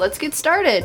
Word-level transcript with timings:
let's 0.00 0.18
get 0.18 0.34
started. 0.34 0.82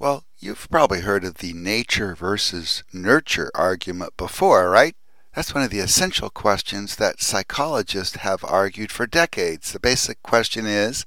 Well, 0.00 0.24
you've 0.38 0.68
probably 0.70 1.00
heard 1.00 1.24
of 1.24 1.36
the 1.36 1.52
nature 1.52 2.14
versus 2.14 2.82
nurture 2.92 3.50
argument 3.54 4.16
before, 4.16 4.68
right? 4.68 4.96
That's 5.34 5.54
one 5.54 5.62
of 5.62 5.70
the 5.70 5.78
essential 5.78 6.30
questions 6.30 6.96
that 6.96 7.22
psychologists 7.22 8.16
have 8.16 8.44
argued 8.44 8.90
for 8.90 9.06
decades. 9.06 9.72
The 9.72 9.78
basic 9.78 10.20
question 10.22 10.66
is 10.66 11.06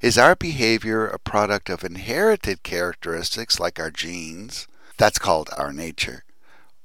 Is 0.00 0.16
our 0.16 0.36
behavior 0.36 1.08
a 1.08 1.18
product 1.18 1.68
of 1.68 1.82
inherited 1.82 2.62
characteristics 2.62 3.58
like 3.58 3.80
our 3.80 3.90
genes? 3.90 4.68
That's 4.98 5.18
called 5.18 5.50
our 5.58 5.72
nature. 5.72 6.22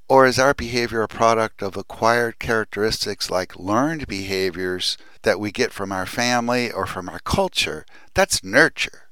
Or 0.10 0.26
is 0.26 0.40
our 0.40 0.54
behavior 0.54 1.02
a 1.02 1.08
product 1.10 1.62
of 1.62 1.76
acquired 1.76 2.40
characteristics 2.40 3.30
like 3.30 3.60
learned 3.60 4.08
behaviors 4.08 4.98
that 5.24 5.40
we 5.40 5.52
get 5.52 5.74
from 5.74 5.92
our 5.92 6.06
family 6.06 6.72
or 6.72 6.86
from 6.86 7.10
our 7.10 7.20
culture? 7.20 7.86
That's 8.14 8.42
nurture. 8.42 9.08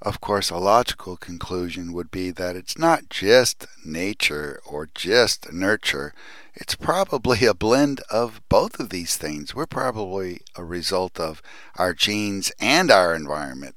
Of 0.00 0.20
course, 0.20 0.48
a 0.48 0.56
logical 0.56 1.18
conclusion 1.18 1.92
would 1.92 2.10
be 2.10 2.30
that 2.30 2.56
it's 2.56 2.78
not 2.78 3.10
just 3.10 3.66
nature 3.84 4.60
or 4.64 4.88
just 4.94 5.52
nurture. 5.52 6.14
It's 6.54 6.74
probably 6.74 7.44
a 7.44 7.52
blend 7.52 8.00
of 8.08 8.40
both 8.48 8.80
of 8.80 8.88
these 8.88 9.16
things. 9.18 9.54
We're 9.54 9.66
probably 9.66 10.40
a 10.56 10.64
result 10.64 11.20
of 11.20 11.42
our 11.76 11.92
genes 11.92 12.50
and 12.58 12.90
our 12.90 13.14
environment. 13.14 13.74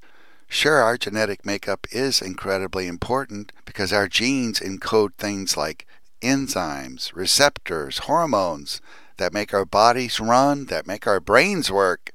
Sure, 0.48 0.78
our 0.78 0.98
genetic 0.98 1.46
makeup 1.46 1.88
is 1.92 2.22
incredibly 2.22 2.88
important 2.88 3.52
because 3.66 3.92
our 3.92 4.08
genes 4.08 4.59
encode 4.59 5.16
things 5.16 5.58
like 5.58 5.88
enzymes, 6.22 7.14
receptors, 7.14 8.00
hormones 8.00 8.82
that 9.18 9.34
make 9.34 9.54
our 9.54 9.66
bodies 9.66 10.20
run, 10.20 10.66
that 10.66 10.88
make 10.88 11.06
our 11.06 11.20
brains 11.20 11.72
work. 11.72 12.12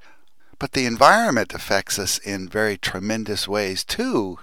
But 0.58 0.72
the 0.72 0.86
environment 0.86 1.54
affects 1.54 1.98
us 1.98 2.18
in 2.18 2.48
very 2.48 2.76
tremendous 2.76 3.46
ways 3.46 3.84
too. 3.84 4.38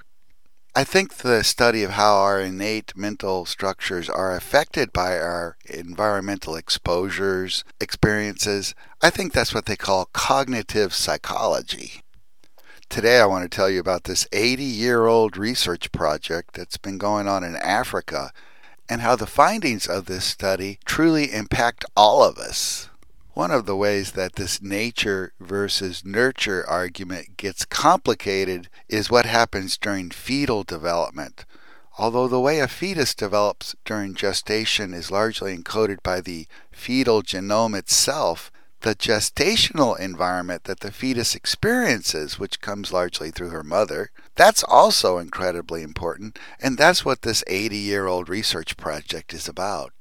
I 0.76 0.84
think 0.84 1.18
the 1.18 1.44
study 1.44 1.84
of 1.84 1.92
how 1.92 2.16
our 2.16 2.42
innate 2.42 2.98
mental 2.98 3.46
structures 3.46 4.10
are 4.10 4.36
affected 4.36 4.92
by 4.92 5.20
our 5.20 5.56
environmental 5.66 6.56
exposures, 6.56 7.64
experiences, 7.80 8.74
I 9.00 9.12
think 9.12 9.34
that's 9.34 9.54
what 9.54 9.68
they 9.68 9.76
call 9.76 10.10
cognitive 10.14 10.96
psychology. 10.96 12.02
Today, 12.90 13.20
I 13.20 13.28
want 13.28 13.44
to 13.44 13.56
tell 13.56 13.70
you 13.70 13.80
about 13.80 14.06
this 14.06 14.28
80 14.32 14.64
year 14.64 15.06
old 15.06 15.38
research 15.38 15.92
project 15.92 16.54
that's 16.54 16.78
been 16.78 16.98
going 16.98 17.28
on 17.28 17.44
in 17.44 17.56
Africa 17.58 18.32
and 18.90 19.02
how 19.02 19.16
the 19.16 19.28
findings 19.28 19.88
of 19.88 20.06
this 20.06 20.26
study 20.26 20.80
truly 20.86 21.32
impact 21.32 21.86
all 21.96 22.24
of 22.24 22.38
us. 22.38 22.90
One 23.34 23.50
of 23.50 23.66
the 23.66 23.76
ways 23.76 24.12
that 24.12 24.36
this 24.36 24.62
nature 24.62 25.34
versus 25.40 26.06
nurture 26.06 26.64
argument 26.70 27.36
gets 27.36 27.66
complicated 27.66 28.70
is 28.88 29.10
what 29.10 29.26
happens 29.26 29.76
during 29.76 30.12
fetal 30.12 30.64
development. 30.64 31.46
Although 31.98 32.28
the 32.28 32.40
way 32.40 32.60
a 32.60 32.68
fetus 32.68 33.16
develops 33.16 33.76
during 33.86 34.14
gestation 34.14 34.94
is 34.94 35.10
largely 35.10 35.58
encoded 35.58 36.04
by 36.04 36.22
the 36.22 36.48
fetal 36.72 37.24
genome 37.24 37.76
itself, 37.76 38.52
the 38.84 38.96
gestational 38.96 39.98
environment 39.98 40.66
that 40.66 40.82
the 40.82 40.92
fetus 40.92 41.36
experiences, 41.36 42.38
which 42.38 42.62
comes 42.62 42.94
largely 42.94 43.32
through 43.32 43.50
her 43.50 43.64
mother, 43.64 44.12
that's 44.36 44.64
also 44.64 45.18
incredibly 45.18 45.82
important, 45.82 46.38
and 46.60 46.78
that's 46.78 47.04
what 47.04 47.22
this 47.24 47.44
80 47.48 47.78
year 47.78 48.08
old 48.08 48.30
research 48.30 48.78
project 48.78 49.34
is 49.34 49.48
about. 49.48 49.94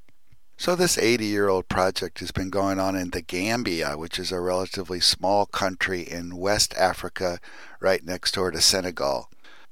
So, 0.56 0.76
this 0.76 0.98
80 0.98 1.25
year 1.25 1.48
old 1.48 1.69
project 1.69 2.19
has 2.21 2.31
been 2.31 2.50
going 2.50 2.78
on 2.78 2.94
in 2.97 3.10
the 3.10 3.22
Gambia, 3.22 3.97
which 3.97 4.19
is 4.19 4.31
a 4.31 4.41
relatively 4.41 5.00
small 5.00 5.47
country 5.47 6.03
in 6.03 6.37
West 6.37 6.75
Africa, 6.76 7.38
right 7.81 8.04
next 8.04 8.34
door 8.34 8.50
to 8.50 8.60
Senegal. 8.60 9.31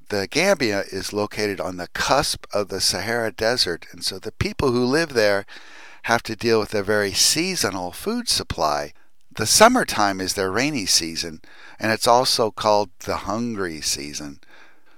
The 0.08 0.26
Gambia 0.28 0.84
is 0.90 1.12
located 1.12 1.60
on 1.60 1.76
the 1.76 1.88
cusp 1.88 2.46
of 2.52 2.68
the 2.68 2.80
Sahara 2.80 3.30
Desert, 3.30 3.86
and 3.92 4.04
so 4.04 4.18
the 4.18 4.32
people 4.32 4.72
who 4.72 4.84
live 4.84 5.14
there 5.14 5.46
have 6.04 6.22
to 6.24 6.36
deal 6.36 6.60
with 6.60 6.74
a 6.74 6.82
very 6.82 7.12
seasonal 7.12 7.92
food 7.92 8.28
supply. 8.28 8.92
The 9.34 9.46
summertime 9.46 10.20
is 10.20 10.34
their 10.34 10.50
rainy 10.50 10.86
season, 10.86 11.40
and 11.78 11.92
it's 11.92 12.06
also 12.06 12.50
called 12.50 12.90
the 13.00 13.18
hungry 13.18 13.80
season. 13.80 14.40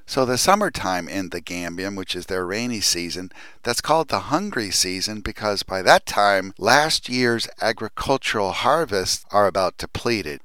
So 0.07 0.25
the 0.25 0.37
summertime 0.37 1.09
in 1.09 1.31
the 1.31 1.41
Gambian, 1.41 1.97
which 1.97 2.15
is 2.15 2.27
their 2.27 2.45
rainy 2.45 2.81
season, 2.81 3.31
that's 3.63 3.81
called 3.81 4.09
the 4.09 4.21
hungry 4.21 4.71
season 4.71 5.21
because 5.21 5.63
by 5.63 5.81
that 5.83 6.07
time 6.07 6.53
last 6.59 7.09
year's 7.09 7.49
agricultural 7.61 8.53
harvests 8.53 9.25
are 9.31 9.47
about 9.47 9.79
depleted. 9.79 10.41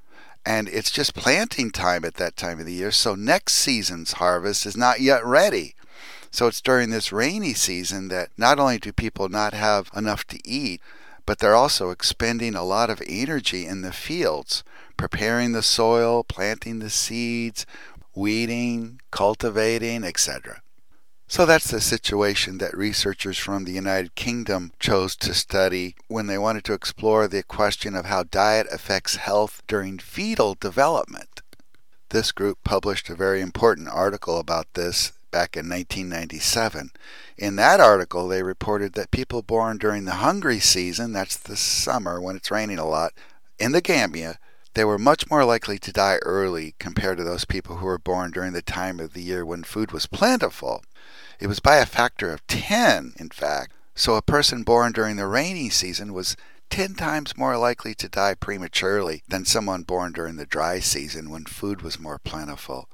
And 0.45 0.69
it's 0.69 0.91
just 0.91 1.13
planting 1.13 1.71
time 1.71 2.05
at 2.05 2.13
that 2.13 2.37
time 2.37 2.59
of 2.59 2.65
the 2.65 2.73
year, 2.73 2.91
so 2.91 3.15
next 3.15 3.55
season's 3.55 4.13
harvest 4.13 4.65
is 4.65 4.77
not 4.77 5.01
yet 5.01 5.25
ready. 5.25 5.75
So 6.31 6.47
it's 6.47 6.61
during 6.61 6.89
this 6.89 7.11
rainy 7.11 7.53
season 7.53 8.09
that 8.09 8.29
not 8.37 8.59
only 8.59 8.77
do 8.77 8.91
people 8.91 9.29
not 9.29 9.53
have 9.53 9.89
enough 9.95 10.25
to 10.27 10.39
eat, 10.47 10.81
but 11.25 11.39
they're 11.39 11.55
also 11.55 11.89
expending 11.89 12.55
a 12.55 12.63
lot 12.63 12.89
of 12.89 13.01
energy 13.05 13.65
in 13.65 13.81
the 13.81 13.91
fields, 13.91 14.63
preparing 14.95 15.51
the 15.51 15.61
soil, 15.61 16.23
planting 16.23 16.79
the 16.79 16.89
seeds, 16.89 17.65
weeding, 18.15 19.01
cultivating, 19.11 20.03
etc. 20.03 20.61
So 21.27 21.45
that's 21.45 21.69
the 21.69 21.81
situation 21.81 22.57
that 22.59 22.77
researchers 22.77 23.37
from 23.37 23.65
the 23.65 23.73
United 23.73 24.15
Kingdom 24.15 24.71
chose 24.79 25.13
to 25.17 25.33
study 25.33 25.95
when 26.07 26.27
they 26.27 26.37
wanted 26.37 26.63
to 26.65 26.73
explore 26.73 27.27
the 27.27 27.43
question 27.43 27.95
of 27.95 28.05
how 28.05 28.23
diet 28.23 28.67
affects 28.71 29.17
health 29.17 29.61
during 29.67 29.99
fetal 29.99 30.55
development. 30.55 31.41
This 32.09 32.31
group 32.31 32.59
published 32.63 33.09
a 33.09 33.15
very 33.15 33.41
important 33.41 33.89
article 33.89 34.39
about 34.39 34.73
this 34.75 35.11
back 35.31 35.55
in 35.55 35.69
1997. 35.69 36.91
In 37.37 37.55
that 37.57 37.79
article, 37.79 38.27
they 38.27 38.43
reported 38.43 38.93
that 38.93 39.11
people 39.11 39.41
born 39.41 39.77
during 39.77 40.05
the 40.05 40.15
hungry 40.15 40.59
season, 40.59 41.13
that's 41.13 41.37
the 41.37 41.55
summer 41.55 42.19
when 42.21 42.35
it's 42.35 42.51
raining 42.51 42.79
a 42.79 42.87
lot, 42.87 43.13
in 43.59 43.71
the 43.71 43.81
Gambia, 43.81 44.39
they 44.73 44.85
were 44.85 44.99
much 44.99 45.29
more 45.29 45.43
likely 45.43 45.79
to 45.79 45.91
die 45.91 46.17
early 46.17 46.75
compared 46.77 47.17
to 47.17 47.23
those 47.23 47.45
people 47.45 47.77
who 47.77 47.85
were 47.87 47.97
born 47.97 48.29
during 48.31 48.53
the 48.53 48.61
time 48.61 48.99
of 48.99 49.13
the 49.13 49.23
year 49.23 49.43
when 49.43 49.63
food 49.63 49.91
was 49.91 50.05
plentiful. 50.05 50.83
It 51.39 51.47
was 51.47 51.59
by 51.59 51.77
a 51.77 51.85
factor 51.85 52.31
of 52.31 52.45
10, 52.45 53.13
in 53.17 53.29
fact. 53.29 53.71
So 53.95 54.13
a 54.13 54.21
person 54.21 54.61
born 54.61 54.91
during 54.91 55.15
the 55.15 55.25
rainy 55.25 55.69
season 55.69 56.13
was 56.13 56.37
10 56.69 56.93
times 56.93 57.37
more 57.37 57.57
likely 57.57 57.95
to 57.95 58.07
die 58.07 58.35
prematurely 58.35 59.23
than 59.27 59.45
someone 59.45 59.81
born 59.83 60.11
during 60.11 60.35
the 60.35 60.45
dry 60.45 60.79
season 60.79 61.31
when 61.31 61.45
food 61.45 61.81
was 61.81 61.99
more 61.99 62.19
plentiful. 62.19 62.87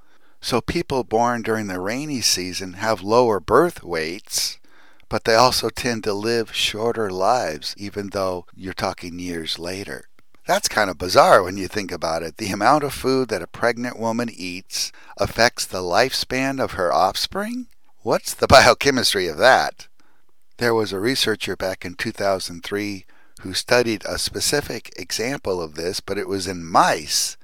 So 0.43 0.59
people 0.59 1.05
born 1.05 1.41
during 1.41 1.67
the 1.67 1.79
rainy 1.79 2.19
season 2.19 2.73
have 2.73 3.01
lower 3.01 3.39
birth 3.39 3.81
weights, 3.81 4.59
but 5.07 5.23
they 5.23 5.35
also 5.35 5.69
tend 5.69 6.03
to 6.03 6.13
live 6.13 6.53
shorter 6.53 7.09
lives, 7.09 7.73
even 7.77 8.09
though 8.09 8.45
you're 8.53 8.73
talking 8.73 9.19
years 9.19 9.57
later. 9.57 10.09
That's 10.45 10.67
kind 10.67 10.89
of 10.89 10.97
bizarre 10.97 11.41
when 11.41 11.55
you 11.55 11.69
think 11.69 11.93
about 11.93 12.23
it. 12.23 12.35
The 12.35 12.51
amount 12.51 12.83
of 12.83 12.93
food 12.93 13.29
that 13.29 13.41
a 13.41 13.47
pregnant 13.47 13.97
woman 13.97 14.29
eats 14.29 14.91
affects 15.17 15.65
the 15.65 15.81
lifespan 15.81 16.61
of 16.61 16.73
her 16.73 16.91
offspring? 16.91 17.67
What's 18.01 18.33
the 18.33 18.47
biochemistry 18.49 19.29
of 19.29 19.37
that? 19.37 19.87
There 20.57 20.73
was 20.73 20.91
a 20.91 20.99
researcher 20.99 21.55
back 21.55 21.85
in 21.85 21.95
2003 21.95 23.05
who 23.43 23.53
studied 23.53 24.03
a 24.03 24.17
specific 24.17 24.91
example 24.97 25.61
of 25.61 25.75
this, 25.75 26.01
but 26.01 26.17
it 26.17 26.27
was 26.27 26.47
in 26.47 26.65
mice. 26.65 27.37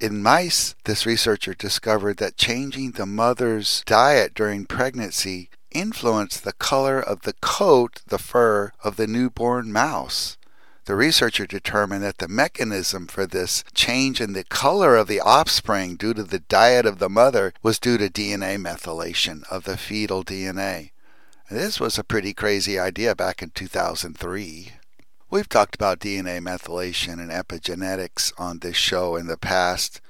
In 0.00 0.22
mice, 0.22 0.74
this 0.84 1.04
researcher 1.04 1.52
discovered 1.52 2.16
that 2.16 2.38
changing 2.38 2.92
the 2.92 3.04
mother's 3.04 3.82
diet 3.84 4.32
during 4.32 4.64
pregnancy 4.64 5.50
influenced 5.70 6.42
the 6.42 6.54
color 6.54 6.98
of 6.98 7.20
the 7.20 7.34
coat, 7.42 8.00
the 8.06 8.18
fur, 8.18 8.72
of 8.82 8.96
the 8.96 9.06
newborn 9.06 9.70
mouse. 9.70 10.38
The 10.86 10.94
researcher 10.94 11.46
determined 11.46 12.02
that 12.02 12.16
the 12.16 12.28
mechanism 12.28 13.08
for 13.08 13.26
this 13.26 13.62
change 13.74 14.22
in 14.22 14.32
the 14.32 14.44
color 14.44 14.96
of 14.96 15.06
the 15.06 15.20
offspring 15.20 15.96
due 15.96 16.14
to 16.14 16.24
the 16.24 16.40
diet 16.40 16.86
of 16.86 16.98
the 16.98 17.10
mother 17.10 17.52
was 17.62 17.78
due 17.78 17.98
to 17.98 18.08
DNA 18.08 18.56
methylation 18.56 19.42
of 19.50 19.64
the 19.64 19.76
fetal 19.76 20.24
DNA. 20.24 20.92
This 21.50 21.78
was 21.78 21.98
a 21.98 22.04
pretty 22.04 22.32
crazy 22.32 22.78
idea 22.78 23.14
back 23.14 23.42
in 23.42 23.50
2003. 23.50 24.72
We've 25.32 25.48
talked 25.48 25.76
about 25.76 26.00
DNA 26.00 26.40
methylation 26.40 27.20
and 27.20 27.30
epigenetics 27.30 28.32
on 28.36 28.58
this 28.58 28.74
show 28.74 29.14
in 29.14 29.28
the 29.28 29.36
past. 29.36 30.00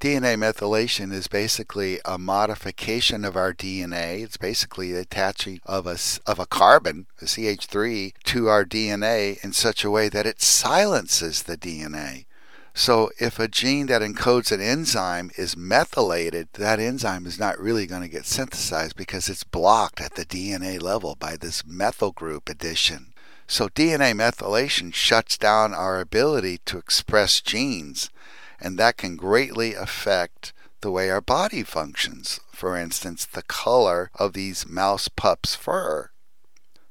DNA 0.00 0.36
methylation 0.36 1.14
is 1.14 1.28
basically 1.28 1.98
a 2.04 2.18
modification 2.18 3.24
of 3.24 3.38
our 3.38 3.54
DNA. 3.54 4.22
It's 4.22 4.36
basically 4.36 4.92
the 4.92 5.00
attaching 5.00 5.60
of 5.64 5.86
a, 5.86 5.96
of 6.26 6.38
a 6.38 6.44
carbon, 6.44 7.06
a 7.22 7.24
CH3, 7.24 8.12
to 8.24 8.48
our 8.48 8.66
DNA 8.66 9.42
in 9.42 9.54
such 9.54 9.82
a 9.82 9.90
way 9.90 10.10
that 10.10 10.26
it 10.26 10.42
silences 10.42 11.44
the 11.44 11.56
DNA. 11.56 12.26
So 12.74 13.10
if 13.18 13.38
a 13.38 13.48
gene 13.48 13.86
that 13.86 14.02
encodes 14.02 14.52
an 14.52 14.60
enzyme 14.60 15.30
is 15.38 15.56
methylated, 15.56 16.48
that 16.52 16.80
enzyme 16.80 17.24
is 17.24 17.40
not 17.40 17.58
really 17.58 17.86
going 17.86 18.02
to 18.02 18.08
get 18.08 18.26
synthesized 18.26 18.94
because 18.94 19.30
it's 19.30 19.42
blocked 19.42 20.02
at 20.02 20.16
the 20.16 20.26
DNA 20.26 20.82
level 20.82 21.16
by 21.18 21.38
this 21.38 21.64
methyl 21.64 22.12
group 22.12 22.50
addition. 22.50 23.14
So 23.46 23.68
DNA 23.68 24.12
methylation 24.12 24.92
shuts 24.92 25.38
down 25.38 25.72
our 25.72 26.00
ability 26.00 26.58
to 26.66 26.78
express 26.78 27.40
genes 27.40 28.10
and 28.60 28.78
that 28.78 28.96
can 28.96 29.16
greatly 29.16 29.74
affect 29.74 30.52
the 30.80 30.90
way 30.90 31.10
our 31.10 31.20
body 31.20 31.62
functions. 31.62 32.40
For 32.52 32.76
instance, 32.76 33.24
the 33.24 33.42
color 33.42 34.10
of 34.14 34.32
these 34.32 34.66
mouse 34.66 35.08
pups' 35.08 35.54
fur. 35.54 36.10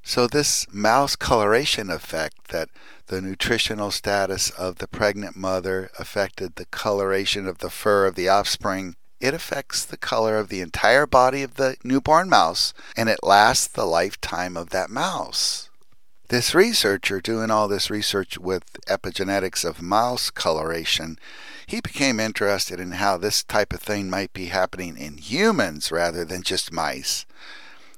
So, 0.04 0.28
this 0.28 0.68
mouse 0.72 1.16
coloration 1.16 1.90
effect 1.90 2.50
that 2.50 2.70
the 3.08 3.22
nutritional 3.22 3.90
status 3.90 4.52
of 4.52 4.78
the 4.78 4.88
pregnant 4.88 5.36
mother 5.36 5.90
affected 5.98 6.56
the 6.56 6.66
coloration 6.66 7.48
of 7.48 7.58
the 7.58 7.72
fur 7.72 8.06
of 8.06 8.14
the 8.14 8.30
offspring. 8.30 8.96
It 9.20 9.34
affects 9.34 9.84
the 9.84 9.98
color 9.98 10.38
of 10.38 10.50
the 10.50 10.62
entire 10.62 11.08
body 11.08 11.42
of 11.42 11.56
the 11.56 11.78
newborn 11.84 12.30
mouse, 12.30 12.74
and 12.96 13.10
it 13.10 13.24
lasts 13.24 13.68
the 13.68 13.86
lifetime 13.86 14.56
of 14.56 14.70
that 14.70 14.92
mouse. 14.92 15.65
This 16.30 16.56
researcher, 16.56 17.22
doing 17.22 17.52
all 17.52 17.68
this 17.68 17.92
research 17.92 18.40
with 18.40 18.64
epigenetics 18.88 19.64
of 19.64 19.84
mouse 19.84 20.32
coloration, 20.32 21.20
he 21.68 21.82
became 21.82 22.20
interested 22.20 22.80
in 22.80 22.94
how 22.94 23.18
this 23.18 23.44
type 23.44 23.72
of 23.72 23.80
thing 23.80 24.10
might 24.10 24.34
be 24.34 24.48
happening 24.48 24.98
in 24.98 25.18
humans 25.18 25.92
rather 25.92 26.26
than 26.26 26.42
just 26.42 26.74
mice. 26.74 27.28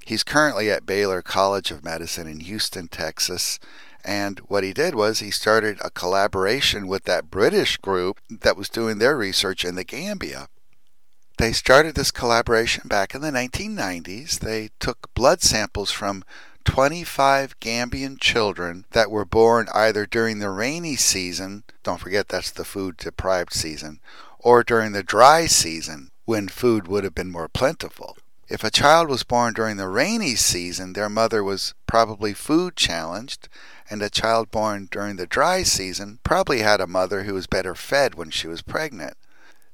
He's 0.06 0.24
currently 0.24 0.70
at 0.70 0.86
Baylor 0.86 1.22
College 1.22 1.72
of 1.72 1.86
Medicine 1.86 2.28
in 2.28 2.42
Houston, 2.42 2.90
Texas, 2.90 3.60
and 4.04 4.40
what 4.40 4.64
he 4.64 4.74
did 4.74 4.94
was 4.94 5.20
he 5.20 5.32
started 5.32 5.78
a 5.80 5.90
collaboration 5.90 6.88
with 6.88 7.06
that 7.06 7.32
British 7.32 7.78
group 7.78 8.20
that 8.30 8.58
was 8.58 8.68
doing 8.68 8.98
their 8.98 9.18
research 9.18 9.64
in 9.64 9.76
the 9.76 9.86
Gambia. 9.86 10.50
They 11.38 11.54
started 11.54 11.96
this 11.96 12.12
collaboration 12.12 12.88
back 12.88 13.16
in 13.16 13.22
the 13.22 13.32
1990s. 13.32 14.40
They 14.40 14.70
took 14.80 15.14
blood 15.14 15.42
samples 15.42 15.92
from 15.92 16.24
25 16.68 17.60
Gambian 17.60 18.20
children 18.20 18.86
that 18.92 19.10
were 19.10 19.26
born 19.26 19.68
either 19.74 20.06
during 20.06 20.40
the 20.40 20.50
rainy 20.50 20.98
season, 20.98 21.64
don't 21.82 22.00
forget 22.00 22.28
that's 22.28 22.52
the 22.52 22.66
food 22.66 22.98
deprived 22.98 23.54
season, 23.54 24.00
or 24.38 24.64
during 24.64 24.92
the 24.92 25.02
dry 25.02 25.48
season 25.48 26.12
when 26.26 26.48
food 26.48 26.88
would 26.88 27.04
have 27.06 27.16
been 27.16 27.32
more 27.32 27.48
plentiful. 27.48 28.18
If 28.50 28.64
a 28.64 28.70
child 28.70 29.10
was 29.10 29.24
born 29.24 29.54
during 29.54 29.78
the 29.78 29.88
rainy 29.88 30.36
season, 30.36 30.94
their 30.94 31.10
mother 31.10 31.42
was 31.42 31.74
probably 31.88 32.34
food 32.34 32.76
challenged, 32.76 33.48
and 33.90 34.04
a 34.04 34.10
child 34.10 34.52
born 34.52 34.90
during 34.92 35.16
the 35.16 35.26
dry 35.26 35.64
season 35.64 36.20
probably 36.24 36.60
had 36.60 36.82
a 36.82 36.86
mother 36.86 37.24
who 37.24 37.34
was 37.34 37.48
better 37.48 37.76
fed 37.76 38.16
when 38.16 38.30
she 38.30 38.48
was 38.48 38.62
pregnant. 38.62 39.16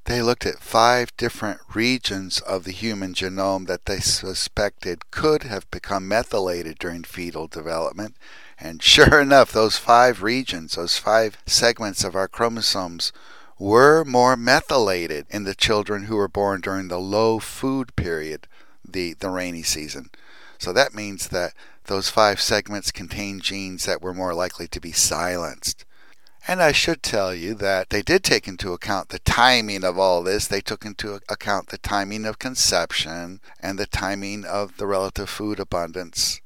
They 0.06 0.20
looked 0.20 0.44
at 0.44 0.60
five 0.60 1.16
different 1.16 1.60
regions 1.72 2.40
of 2.40 2.64
the 2.64 2.72
human 2.72 3.14
genome 3.14 3.66
that 3.66 3.86
they 3.86 4.00
suspected 4.00 5.10
could 5.10 5.44
have 5.44 5.70
become 5.70 6.06
methylated 6.06 6.78
during 6.78 7.04
fetal 7.04 7.46
development. 7.46 8.16
And 8.60 8.82
sure 8.82 9.20
enough, 9.22 9.50
those 9.50 9.78
five 9.78 10.22
regions, 10.22 10.74
those 10.74 10.98
five 10.98 11.38
segments 11.46 12.04
of 12.04 12.14
our 12.14 12.28
chromosomes, 12.28 13.12
were 13.58 14.04
more 14.04 14.36
methylated 14.36 15.26
in 15.30 15.44
the 15.44 15.54
children 15.54 16.04
who 16.04 16.16
were 16.16 16.28
born 16.28 16.60
during 16.60 16.88
the 16.88 16.98
low 16.98 17.38
food 17.38 17.96
period, 17.96 18.46
the, 18.86 19.14
the 19.14 19.30
rainy 19.30 19.62
season. 19.62 20.10
So 20.58 20.72
that 20.74 20.94
means 20.94 21.28
that 21.28 21.54
those 21.84 22.10
five 22.10 22.40
segments 22.40 22.90
contain 22.90 23.40
genes 23.40 23.86
that 23.86 24.02
were 24.02 24.14
more 24.14 24.34
likely 24.34 24.66
to 24.68 24.80
be 24.80 24.92
silenced. 24.92 25.84
And 26.46 26.62
I 26.62 26.72
should 26.72 27.02
tell 27.02 27.34
you 27.34 27.54
that 27.54 27.88
they 27.88 28.02
did 28.02 28.22
take 28.22 28.46
into 28.46 28.74
account 28.74 29.08
the 29.08 29.18
timing 29.18 29.82
of 29.82 29.98
all 29.98 30.22
this. 30.22 30.46
They 30.46 30.60
took 30.60 30.84
into 30.84 31.20
account 31.28 31.68
the 31.68 31.78
timing 31.78 32.26
of 32.26 32.38
conception 32.38 33.40
and 33.60 33.78
the 33.78 33.86
timing 33.86 34.44
of 34.44 34.76
the 34.76 34.86
relative 34.86 35.30
food 35.30 35.58
abundance 35.58 36.42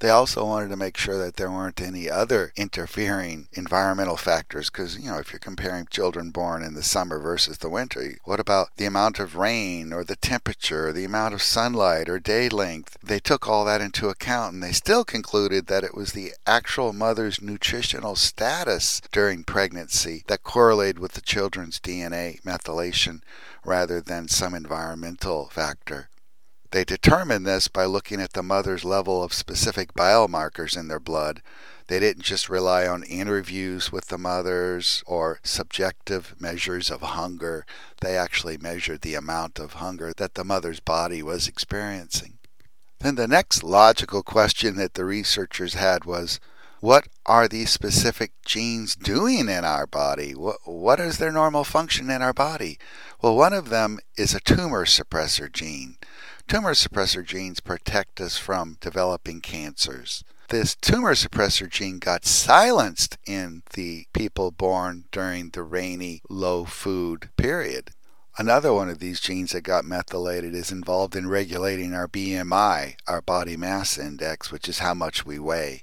they 0.00 0.10
also 0.10 0.44
wanted 0.44 0.68
to 0.68 0.76
make 0.76 0.96
sure 0.96 1.16
that 1.18 1.36
there 1.36 1.50
weren't 1.50 1.80
any 1.80 2.10
other 2.10 2.52
interfering 2.56 3.48
environmental 3.52 4.16
factors 4.16 4.68
because, 4.68 4.98
you 4.98 5.10
know, 5.10 5.18
if 5.18 5.32
you're 5.32 5.40
comparing 5.40 5.86
children 5.86 6.30
born 6.30 6.62
in 6.62 6.74
the 6.74 6.82
summer 6.82 7.18
versus 7.18 7.58
the 7.58 7.70
winter, 7.70 8.18
what 8.24 8.40
about 8.40 8.68
the 8.76 8.84
amount 8.84 9.18
of 9.18 9.36
rain 9.36 9.92
or 9.92 10.04
the 10.04 10.16
temperature, 10.16 10.88
or 10.88 10.92
the 10.92 11.04
amount 11.04 11.34
of 11.34 11.42
sunlight 11.42 12.08
or 12.08 12.18
day 12.18 12.48
length? 12.48 12.98
They 13.02 13.18
took 13.18 13.48
all 13.48 13.64
that 13.64 13.80
into 13.80 14.08
account 14.08 14.54
and 14.54 14.62
they 14.62 14.72
still 14.72 15.04
concluded 15.04 15.66
that 15.66 15.84
it 15.84 15.94
was 15.94 16.12
the 16.12 16.32
actual 16.46 16.92
mother's 16.92 17.40
nutritional 17.40 18.16
status 18.16 19.00
during 19.12 19.44
pregnancy 19.44 20.24
that 20.26 20.42
correlated 20.42 20.98
with 20.98 21.12
the 21.12 21.20
children's 21.20 21.80
DNA 21.80 22.42
methylation 22.42 23.22
rather 23.64 24.00
than 24.00 24.28
some 24.28 24.54
environmental 24.54 25.46
factor. 25.46 26.08
They 26.76 26.84
determined 26.84 27.46
this 27.46 27.68
by 27.68 27.86
looking 27.86 28.20
at 28.20 28.34
the 28.34 28.42
mother's 28.42 28.84
level 28.84 29.24
of 29.24 29.32
specific 29.32 29.94
biomarkers 29.94 30.76
in 30.76 30.88
their 30.88 31.00
blood. 31.00 31.40
They 31.86 31.98
didn't 31.98 32.24
just 32.24 32.50
rely 32.50 32.86
on 32.86 33.02
interviews 33.02 33.90
with 33.90 34.08
the 34.08 34.18
mothers 34.18 35.02
or 35.06 35.40
subjective 35.42 36.34
measures 36.38 36.90
of 36.90 37.00
hunger. 37.00 37.64
They 38.02 38.14
actually 38.14 38.58
measured 38.58 39.00
the 39.00 39.14
amount 39.14 39.58
of 39.58 39.80
hunger 39.80 40.12
that 40.18 40.34
the 40.34 40.44
mother's 40.44 40.80
body 40.80 41.22
was 41.22 41.48
experiencing. 41.48 42.36
Then 42.98 43.14
the 43.14 43.26
next 43.26 43.64
logical 43.64 44.22
question 44.22 44.76
that 44.76 44.92
the 44.92 45.06
researchers 45.06 45.72
had 45.72 46.04
was 46.04 46.40
what 46.80 47.08
are 47.24 47.48
these 47.48 47.70
specific 47.70 48.32
genes 48.44 48.94
doing 48.94 49.48
in 49.48 49.64
our 49.64 49.86
body? 49.86 50.34
What, 50.34 50.58
what 50.66 51.00
is 51.00 51.16
their 51.16 51.32
normal 51.32 51.64
function 51.64 52.10
in 52.10 52.20
our 52.20 52.34
body? 52.34 52.78
Well, 53.22 53.34
one 53.34 53.54
of 53.54 53.70
them 53.70 53.98
is 54.18 54.34
a 54.34 54.40
tumor 54.40 54.84
suppressor 54.84 55.50
gene. 55.50 55.96
Tumor 56.48 56.74
suppressor 56.74 57.26
genes 57.26 57.58
protect 57.58 58.20
us 58.20 58.38
from 58.38 58.76
developing 58.80 59.40
cancers. 59.40 60.22
This 60.48 60.76
tumor 60.76 61.16
suppressor 61.16 61.68
gene 61.68 61.98
got 61.98 62.24
silenced 62.24 63.18
in 63.26 63.64
the 63.74 64.06
people 64.12 64.52
born 64.52 65.06
during 65.10 65.50
the 65.50 65.64
rainy, 65.64 66.22
low 66.30 66.64
food 66.64 67.30
period. 67.36 67.90
Another 68.38 68.72
one 68.72 68.88
of 68.88 69.00
these 69.00 69.18
genes 69.18 69.52
that 69.52 69.62
got 69.62 69.84
methylated 69.84 70.54
is 70.54 70.70
involved 70.70 71.16
in 71.16 71.28
regulating 71.28 71.92
our 71.92 72.06
BMI, 72.06 72.94
our 73.08 73.20
body 73.20 73.56
mass 73.56 73.98
index, 73.98 74.52
which 74.52 74.68
is 74.68 74.78
how 74.78 74.94
much 74.94 75.26
we 75.26 75.40
weigh. 75.40 75.82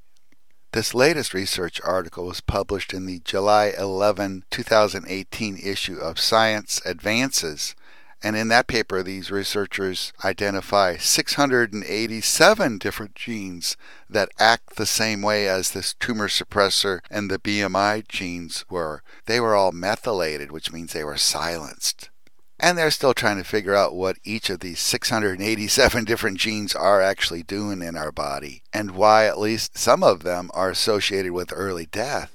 This 0.72 0.94
latest 0.94 1.34
research 1.34 1.82
article 1.84 2.26
was 2.28 2.40
published 2.40 2.94
in 2.94 3.06
the 3.06 3.20
July 3.26 3.74
11, 3.78 4.46
2018 4.50 5.58
issue 5.58 5.98
of 5.98 6.22
Science 6.22 6.82
Advances 6.86 7.76
and 8.24 8.38
in 8.38 8.48
that 8.48 8.68
paper, 8.68 9.04
these 9.04 9.30
researchers 9.30 10.14
identify 10.24 10.96
687 10.96 12.78
different 12.78 13.16
genes 13.16 13.76
that 14.10 14.30
act 14.40 14.78
the 14.78 14.86
same 14.86 15.22
way 15.22 15.50
as 15.50 15.72
this 15.72 15.94
tumor 15.96 16.30
suppressor 16.30 17.02
and 17.12 17.30
the 17.30 17.38
BMI 17.38 18.08
genes 18.08 18.64
were. 18.70 19.04
They 19.26 19.42
were 19.42 19.56
all 19.56 19.74
methylated, 19.74 20.54
which 20.54 20.72
means 20.72 20.94
they 20.94 21.04
were 21.04 21.18
silenced. 21.18 22.10
And 22.58 22.78
they're 22.78 22.92
still 22.92 23.14
trying 23.14 23.38
to 23.40 23.44
figure 23.44 23.76
out 23.76 23.94
what 23.94 24.20
each 24.24 24.50
of 24.50 24.62
these 24.62 24.80
687 24.80 26.04
different 26.06 26.38
genes 26.38 26.74
are 26.74 27.02
actually 27.02 27.44
doing 27.44 27.82
in 27.82 27.98
our 27.98 28.14
body, 28.14 28.64
and 28.72 28.92
why 28.92 29.26
at 29.26 29.38
least 29.38 29.78
some 29.78 30.02
of 30.02 30.24
them 30.24 30.50
are 30.54 30.70
associated 30.70 31.34
with 31.34 31.52
early 31.54 31.88
death. 31.88 32.32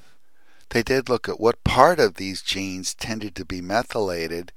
They 0.68 0.82
did 0.82 1.08
look 1.08 1.30
at 1.30 1.40
what 1.40 1.64
part 1.64 1.98
of 1.98 2.16
these 2.16 2.42
genes 2.42 2.92
tended 2.92 3.34
to 3.36 3.46
be 3.46 3.62
methylated 3.62 4.52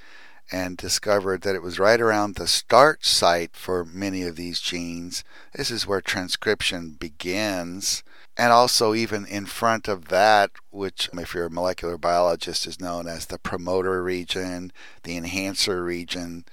and 0.52 0.76
discovered 0.76 1.42
that 1.42 1.56
it 1.56 1.64
was 1.64 1.80
right 1.80 2.02
around 2.02 2.36
the 2.36 2.48
start 2.48 3.06
site 3.06 3.56
for 3.56 3.86
many 3.86 4.24
of 4.24 4.36
these 4.36 4.60
genes. 4.60 5.24
This 5.56 5.72
is 5.72 5.88
where 5.88 6.02
transcription 6.02 6.98
begins. 7.00 8.04
And 8.38 8.52
also, 8.52 8.94
even 8.94 9.26
in 9.26 9.46
front 9.46 9.88
of 9.88 10.08
that, 10.08 10.52
which, 10.70 11.10
if 11.14 11.34
you're 11.34 11.46
a 11.46 11.52
molecular 11.52 11.98
biologist, 11.98 12.66
is 12.66 12.80
known 12.80 13.08
as 13.08 13.26
the 13.26 13.38
promoter 13.38 14.04
region, 14.04 14.72
the 15.04 15.16
enhancer 15.18 15.84
region. 15.84 16.46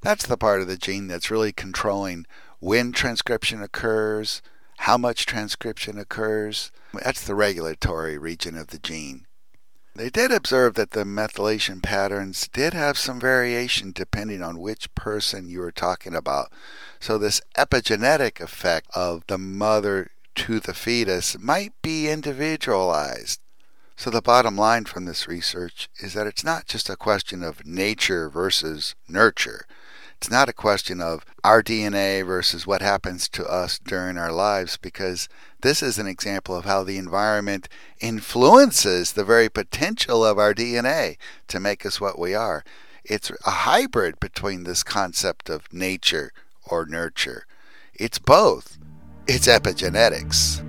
That's 0.00 0.26
the 0.26 0.36
part 0.36 0.60
of 0.60 0.68
the 0.68 0.76
gene 0.76 1.06
that's 1.06 1.30
really 1.30 1.52
controlling 1.52 2.26
when 2.60 2.92
transcription 2.92 3.62
occurs, 3.62 4.42
how 4.78 4.98
much 4.98 5.26
transcription 5.26 5.98
occurs. 5.98 6.72
That's 6.92 7.24
the 7.24 7.34
regulatory 7.34 8.18
region 8.18 8.56
of 8.56 8.68
the 8.68 8.78
gene. 8.78 9.27
They 9.98 10.10
did 10.10 10.30
observe 10.30 10.74
that 10.74 10.92
the 10.92 11.02
methylation 11.02 11.82
patterns 11.82 12.46
did 12.52 12.72
have 12.72 12.96
some 12.96 13.18
variation 13.18 13.90
depending 13.90 14.44
on 14.44 14.60
which 14.60 14.94
person 14.94 15.48
you 15.48 15.58
were 15.58 15.72
talking 15.72 16.14
about. 16.14 16.52
So, 17.00 17.18
this 17.18 17.40
epigenetic 17.56 18.40
effect 18.40 18.86
of 18.94 19.24
the 19.26 19.38
mother 19.38 20.12
to 20.36 20.60
the 20.60 20.72
fetus 20.72 21.36
might 21.36 21.72
be 21.82 22.08
individualized. 22.08 23.40
So, 23.96 24.08
the 24.08 24.22
bottom 24.22 24.56
line 24.56 24.84
from 24.84 25.04
this 25.04 25.26
research 25.26 25.88
is 25.98 26.14
that 26.14 26.28
it's 26.28 26.44
not 26.44 26.68
just 26.68 26.88
a 26.88 26.94
question 26.94 27.42
of 27.42 27.66
nature 27.66 28.28
versus 28.28 28.94
nurture. 29.08 29.66
It's 30.18 30.30
not 30.30 30.48
a 30.48 30.52
question 30.52 31.00
of 31.00 31.24
our 31.44 31.62
DNA 31.62 32.26
versus 32.26 32.66
what 32.66 32.82
happens 32.82 33.28
to 33.28 33.46
us 33.46 33.78
during 33.78 34.18
our 34.18 34.32
lives, 34.32 34.76
because 34.76 35.28
this 35.60 35.80
is 35.80 35.96
an 35.96 36.08
example 36.08 36.56
of 36.56 36.64
how 36.64 36.82
the 36.82 36.98
environment 36.98 37.68
influences 38.00 39.12
the 39.12 39.24
very 39.24 39.48
potential 39.48 40.24
of 40.24 40.36
our 40.36 40.52
DNA 40.52 41.18
to 41.46 41.60
make 41.60 41.86
us 41.86 42.00
what 42.00 42.18
we 42.18 42.34
are. 42.34 42.64
It's 43.04 43.30
a 43.46 43.50
hybrid 43.50 44.18
between 44.18 44.64
this 44.64 44.82
concept 44.82 45.48
of 45.48 45.72
nature 45.72 46.32
or 46.64 46.84
nurture. 46.84 47.46
It's 47.94 48.18
both. 48.18 48.76
It's 49.28 49.46
epigenetics. 49.46 50.68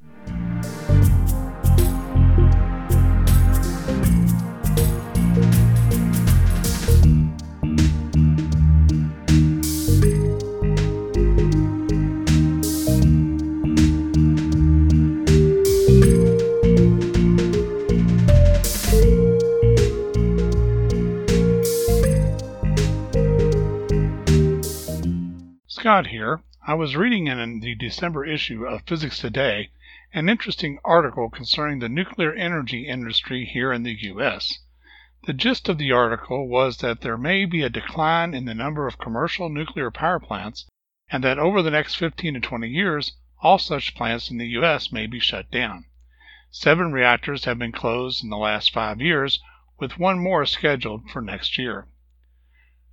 Scott 25.79 26.07
here. 26.07 26.43
I 26.67 26.73
was 26.73 26.97
reading 26.97 27.27
in 27.27 27.61
the 27.61 27.73
December 27.73 28.25
issue 28.25 28.65
of 28.65 28.85
Physics 28.85 29.17
Today 29.17 29.69
an 30.13 30.27
interesting 30.27 30.77
article 30.83 31.29
concerning 31.29 31.79
the 31.79 31.87
nuclear 31.87 32.33
energy 32.33 32.85
industry 32.85 33.45
here 33.45 33.71
in 33.71 33.83
the 33.83 33.95
U.S. 34.01 34.59
The 35.23 35.31
gist 35.31 35.69
of 35.69 35.77
the 35.77 35.93
article 35.93 36.49
was 36.49 36.79
that 36.79 36.99
there 36.99 37.17
may 37.17 37.45
be 37.45 37.61
a 37.61 37.69
decline 37.69 38.33
in 38.33 38.43
the 38.43 38.53
number 38.53 38.87
of 38.87 38.99
commercial 38.99 39.47
nuclear 39.47 39.89
power 39.89 40.19
plants 40.19 40.65
and 41.09 41.23
that 41.23 41.39
over 41.39 41.61
the 41.61 41.71
next 41.71 41.95
15 41.95 42.33
to 42.33 42.39
20 42.41 42.67
years 42.67 43.15
all 43.41 43.57
such 43.57 43.95
plants 43.95 44.29
in 44.29 44.37
the 44.37 44.47
U.S. 44.47 44.91
may 44.91 45.07
be 45.07 45.21
shut 45.21 45.49
down. 45.49 45.85
Seven 46.51 46.91
reactors 46.91 47.45
have 47.45 47.57
been 47.57 47.71
closed 47.71 48.21
in 48.21 48.29
the 48.29 48.35
last 48.35 48.73
five 48.73 48.99
years, 48.99 49.39
with 49.79 49.97
one 49.97 50.19
more 50.19 50.45
scheduled 50.45 51.09
for 51.09 51.21
next 51.21 51.57
year. 51.57 51.87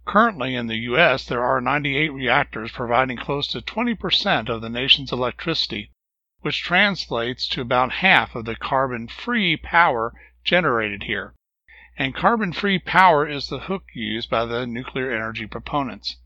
Currently 0.09 0.55
in 0.55 0.69
the 0.69 0.77
U.S., 0.77 1.25
there 1.25 1.43
are 1.43 1.61
98 1.61 2.13
reactors 2.13 2.71
providing 2.71 3.17
close 3.17 3.49
to 3.49 3.61
20% 3.61 4.49
of 4.49 4.61
the 4.61 4.69
nation's 4.69 5.11
electricity, 5.11 5.91
which 6.43 6.63
translates 6.63 7.49
to 7.49 7.61
about 7.61 7.91
half 7.91 8.37
of 8.37 8.45
the 8.45 8.55
carbon 8.55 9.09
free 9.09 9.57
power 9.57 10.15
generated 10.45 11.03
here. 11.03 11.35
And 11.99 12.15
carbon 12.15 12.53
free 12.53 12.79
power 12.79 13.27
is 13.27 13.49
the 13.49 13.59
hook 13.59 13.83
used 13.95 14.31
by 14.31 14.45
the 14.45 14.65
nuclear 14.65 15.11
energy 15.11 15.45
proponents. 15.45 16.19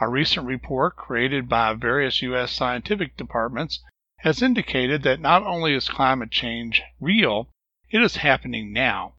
A 0.00 0.08
recent 0.08 0.46
report 0.46 0.94
created 0.94 1.48
by 1.48 1.74
various 1.74 2.22
U.S. 2.22 2.52
scientific 2.52 3.16
departments 3.16 3.82
has 4.18 4.40
indicated 4.40 5.02
that 5.02 5.18
not 5.18 5.42
only 5.42 5.74
is 5.74 5.88
climate 5.88 6.30
change 6.30 6.80
real, 7.00 7.48
it 7.90 8.00
is 8.00 8.18
happening 8.18 8.72
now. 8.72 9.14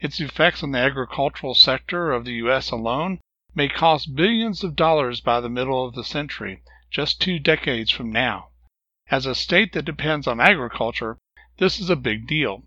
Its 0.00 0.18
effects 0.18 0.64
on 0.64 0.72
the 0.72 0.80
agricultural 0.80 1.54
sector 1.54 2.10
of 2.10 2.24
the 2.24 2.32
U.S. 2.32 2.72
alone 2.72 3.20
may 3.54 3.68
cost 3.68 4.14
billions 4.14 4.64
of 4.64 4.74
dollars 4.74 5.20
by 5.20 5.40
the 5.40 5.48
middle 5.48 5.84
of 5.86 5.94
the 5.94 6.04
century, 6.04 6.62
just 6.90 7.20
two 7.20 7.38
decades 7.38 7.90
from 7.90 8.10
now. 8.10 8.48
As 9.10 9.26
a 9.26 9.34
state 9.34 9.72
that 9.72 9.84
depends 9.84 10.26
on 10.26 10.40
agriculture, 10.40 11.18
this 11.58 11.78
is 11.78 11.90
a 11.90 11.96
big 11.96 12.26
deal. 12.26 12.64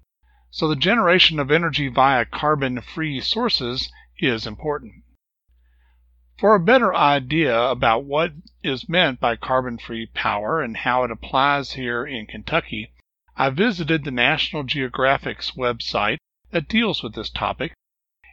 So 0.51 0.67
the 0.67 0.75
generation 0.75 1.39
of 1.39 1.49
energy 1.51 1.87
via 1.87 2.25
carbon 2.25 2.81
free 2.81 3.19
sources 3.19 3.91
is 4.19 4.45
important. 4.45 5.03
For 6.37 6.53
a 6.53 6.59
better 6.59 6.93
idea 6.93 7.59
about 7.59 8.03
what 8.03 8.33
is 8.61 8.89
meant 8.89 9.19
by 9.19 9.37
carbon 9.37 9.77
free 9.77 10.05
power 10.05 10.61
and 10.61 10.77
how 10.77 11.03
it 11.03 11.11
applies 11.11 11.73
here 11.73 12.05
in 12.05 12.27
Kentucky, 12.27 12.91
I 13.35 13.49
visited 13.49 14.03
the 14.03 14.11
National 14.11 14.63
Geographic's 14.63 15.51
website 15.51 16.17
that 16.51 16.67
deals 16.67 17.01
with 17.01 17.15
this 17.15 17.29
topic. 17.29 17.73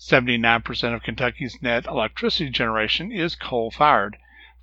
79% 0.00 0.94
of 0.94 1.04
Kentucky's 1.04 1.62
net 1.62 1.86
electricity 1.86 2.50
generation 2.50 3.12
is 3.12 3.36
coal 3.36 3.70
fired, 3.70 4.16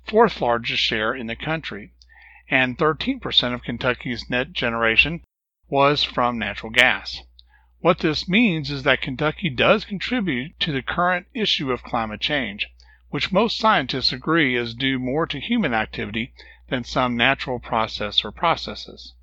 fourth 0.06 0.40
largest 0.40 0.82
share 0.82 1.14
in 1.14 1.26
the 1.26 1.34
country, 1.34 1.92
and 2.48 2.78
13% 2.78 3.54
of 3.54 3.64
Kentucky's 3.64 4.30
net 4.30 4.52
generation 4.52 5.22
was 5.68 6.04
from 6.04 6.38
natural 6.38 6.70
gas. 6.70 7.22
What 7.80 7.98
this 7.98 8.28
means 8.28 8.70
is 8.70 8.84
that 8.84 9.00
Kentucky 9.00 9.50
does 9.50 9.84
contribute 9.84 10.58
to 10.60 10.72
the 10.72 10.82
current 10.82 11.26
issue 11.34 11.72
of 11.72 11.82
climate 11.82 12.20
change, 12.20 12.68
which 13.10 13.32
most 13.32 13.58
scientists 13.58 14.12
agree 14.12 14.56
is 14.56 14.74
due 14.74 14.98
more 14.98 15.26
to 15.26 15.40
human 15.40 15.74
activity 15.74 16.32
than 16.68 16.84
some 16.84 17.16
natural 17.16 17.58
process 17.58 18.24
or 18.24 18.30
processes. 18.30 19.14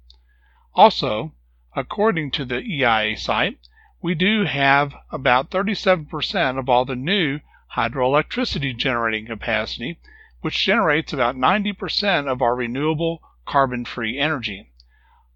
Also, 0.73 1.33
according 1.75 2.31
to 2.31 2.45
the 2.45 2.59
EIA 2.59 3.17
site, 3.17 3.57
we 4.01 4.15
do 4.15 4.43
have 4.43 4.93
about 5.11 5.49
37% 5.49 6.59
of 6.59 6.67
all 6.67 6.83
the 6.83 6.95
new 6.95 7.39
hydroelectricity 7.75 8.75
generating 8.75 9.25
capacity 9.25 9.97
which 10.43 10.65
generates 10.65 11.13
about 11.13 11.37
90% 11.37 12.27
of 12.27 12.41
our 12.41 12.53
renewable 12.53 13.21
carbon 13.45 13.85
free 13.85 14.19
energy. 14.19 14.69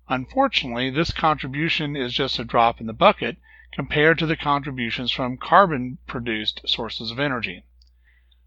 Unfortunately, 0.10 0.90
this 0.90 1.12
contribution 1.12 1.96
is 1.96 2.14
just 2.14 2.38
a 2.40 2.44
drop 2.44 2.82
in 2.82 2.88
the 2.88 2.94
bucket 2.94 3.38
compared 3.72 4.20
to 4.20 4.26
the 4.26 4.36
contributions 4.36 5.10
from 5.10 5.38
carbon 5.38 5.98
produced 6.08 6.60
sources 6.68 7.10
of 7.10 7.20
energy. 7.20 7.64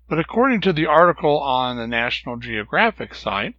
But 0.06 0.18
according 0.18 0.60
to 0.60 0.74
the 0.74 0.84
article 0.84 1.40
on 1.40 1.78
the 1.78 1.86
National 1.86 2.36
Geographic 2.36 3.14
site, 3.14 3.54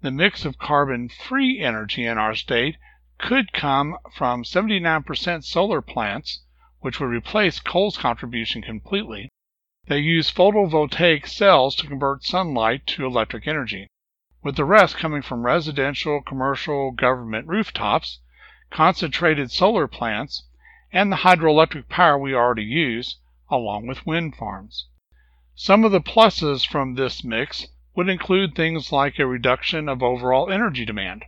the 0.00 0.12
mix 0.12 0.44
of 0.44 0.56
carbon 0.56 1.08
free 1.08 1.58
energy 1.58 2.06
in 2.06 2.18
our 2.18 2.36
state 2.36 2.76
could 3.18 3.52
come 3.52 3.96
from 4.14 4.44
79% 4.44 5.42
solar 5.42 5.82
plants, 5.82 6.44
which 6.78 7.00
would 7.00 7.10
replace 7.10 7.58
coal's 7.58 7.98
contribution 7.98 8.62
completely, 8.62 9.28
they 9.86 9.98
use 9.98 10.30
photovoltaic 10.30 11.26
cells 11.26 11.76
to 11.76 11.86
convert 11.86 12.24
sunlight 12.24 12.86
to 12.86 13.04
electric 13.04 13.46
energy, 13.46 13.86
with 14.42 14.56
the 14.56 14.64
rest 14.64 14.96
coming 14.96 15.20
from 15.20 15.44
residential, 15.44 16.22
commercial, 16.22 16.90
government 16.90 17.46
rooftops, 17.46 18.20
concentrated 18.70 19.50
solar 19.50 19.86
plants, 19.86 20.48
and 20.90 21.12
the 21.12 21.16
hydroelectric 21.16 21.86
power 21.90 22.16
we 22.16 22.34
already 22.34 22.64
use, 22.64 23.18
along 23.50 23.86
with 23.86 24.06
wind 24.06 24.34
farms. 24.34 24.86
Some 25.54 25.84
of 25.84 25.92
the 25.92 26.00
pluses 26.00 26.66
from 26.66 26.94
this 26.94 27.22
mix 27.22 27.68
would 27.94 28.08
include 28.08 28.54
things 28.54 28.90
like 28.90 29.18
a 29.18 29.26
reduction 29.26 29.88
of 29.88 30.02
overall 30.02 30.50
energy 30.50 30.86
demand. 30.86 31.26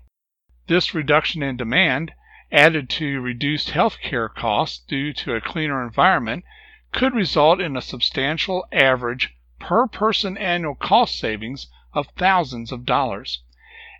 This 0.66 0.94
reduction 0.94 1.42
in 1.42 1.58
demand, 1.58 2.12
added 2.50 2.88
to 2.88 3.20
reduced 3.20 3.70
health 3.70 3.98
care 4.00 4.28
costs 4.28 4.78
due 4.78 5.12
to 5.12 5.34
a 5.34 5.40
cleaner 5.40 5.84
environment 5.84 6.44
could 6.92 7.14
result 7.14 7.60
in 7.60 7.76
a 7.76 7.82
substantial 7.82 8.66
average 8.72 9.34
per 9.58 9.86
person 9.86 10.36
annual 10.38 10.74
cost 10.74 11.18
savings 11.18 11.68
of 11.92 12.06
thousands 12.16 12.70
of 12.70 12.84
dollars. 12.86 13.42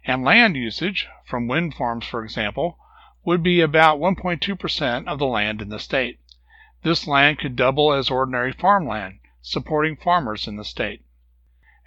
And 0.05 0.23
land 0.23 0.57
usage, 0.57 1.09
from 1.25 1.49
wind 1.49 1.75
farms 1.75 2.07
for 2.07 2.23
example, 2.23 2.79
would 3.25 3.43
be 3.43 3.61
about 3.61 3.99
1.2% 3.99 5.09
of 5.09 5.19
the 5.19 5.27
land 5.27 5.61
in 5.61 5.69
the 5.69 5.81
state. 5.81 6.21
This 6.83 7.09
land 7.09 7.41
could 7.41 7.57
double 7.57 7.93
as 7.93 8.09
ordinary 8.09 8.53
farmland, 8.53 9.19
supporting 9.43 9.97
farmers 9.97 10.47
in 10.47 10.57
the 10.57 10.65
state. 10.65 11.03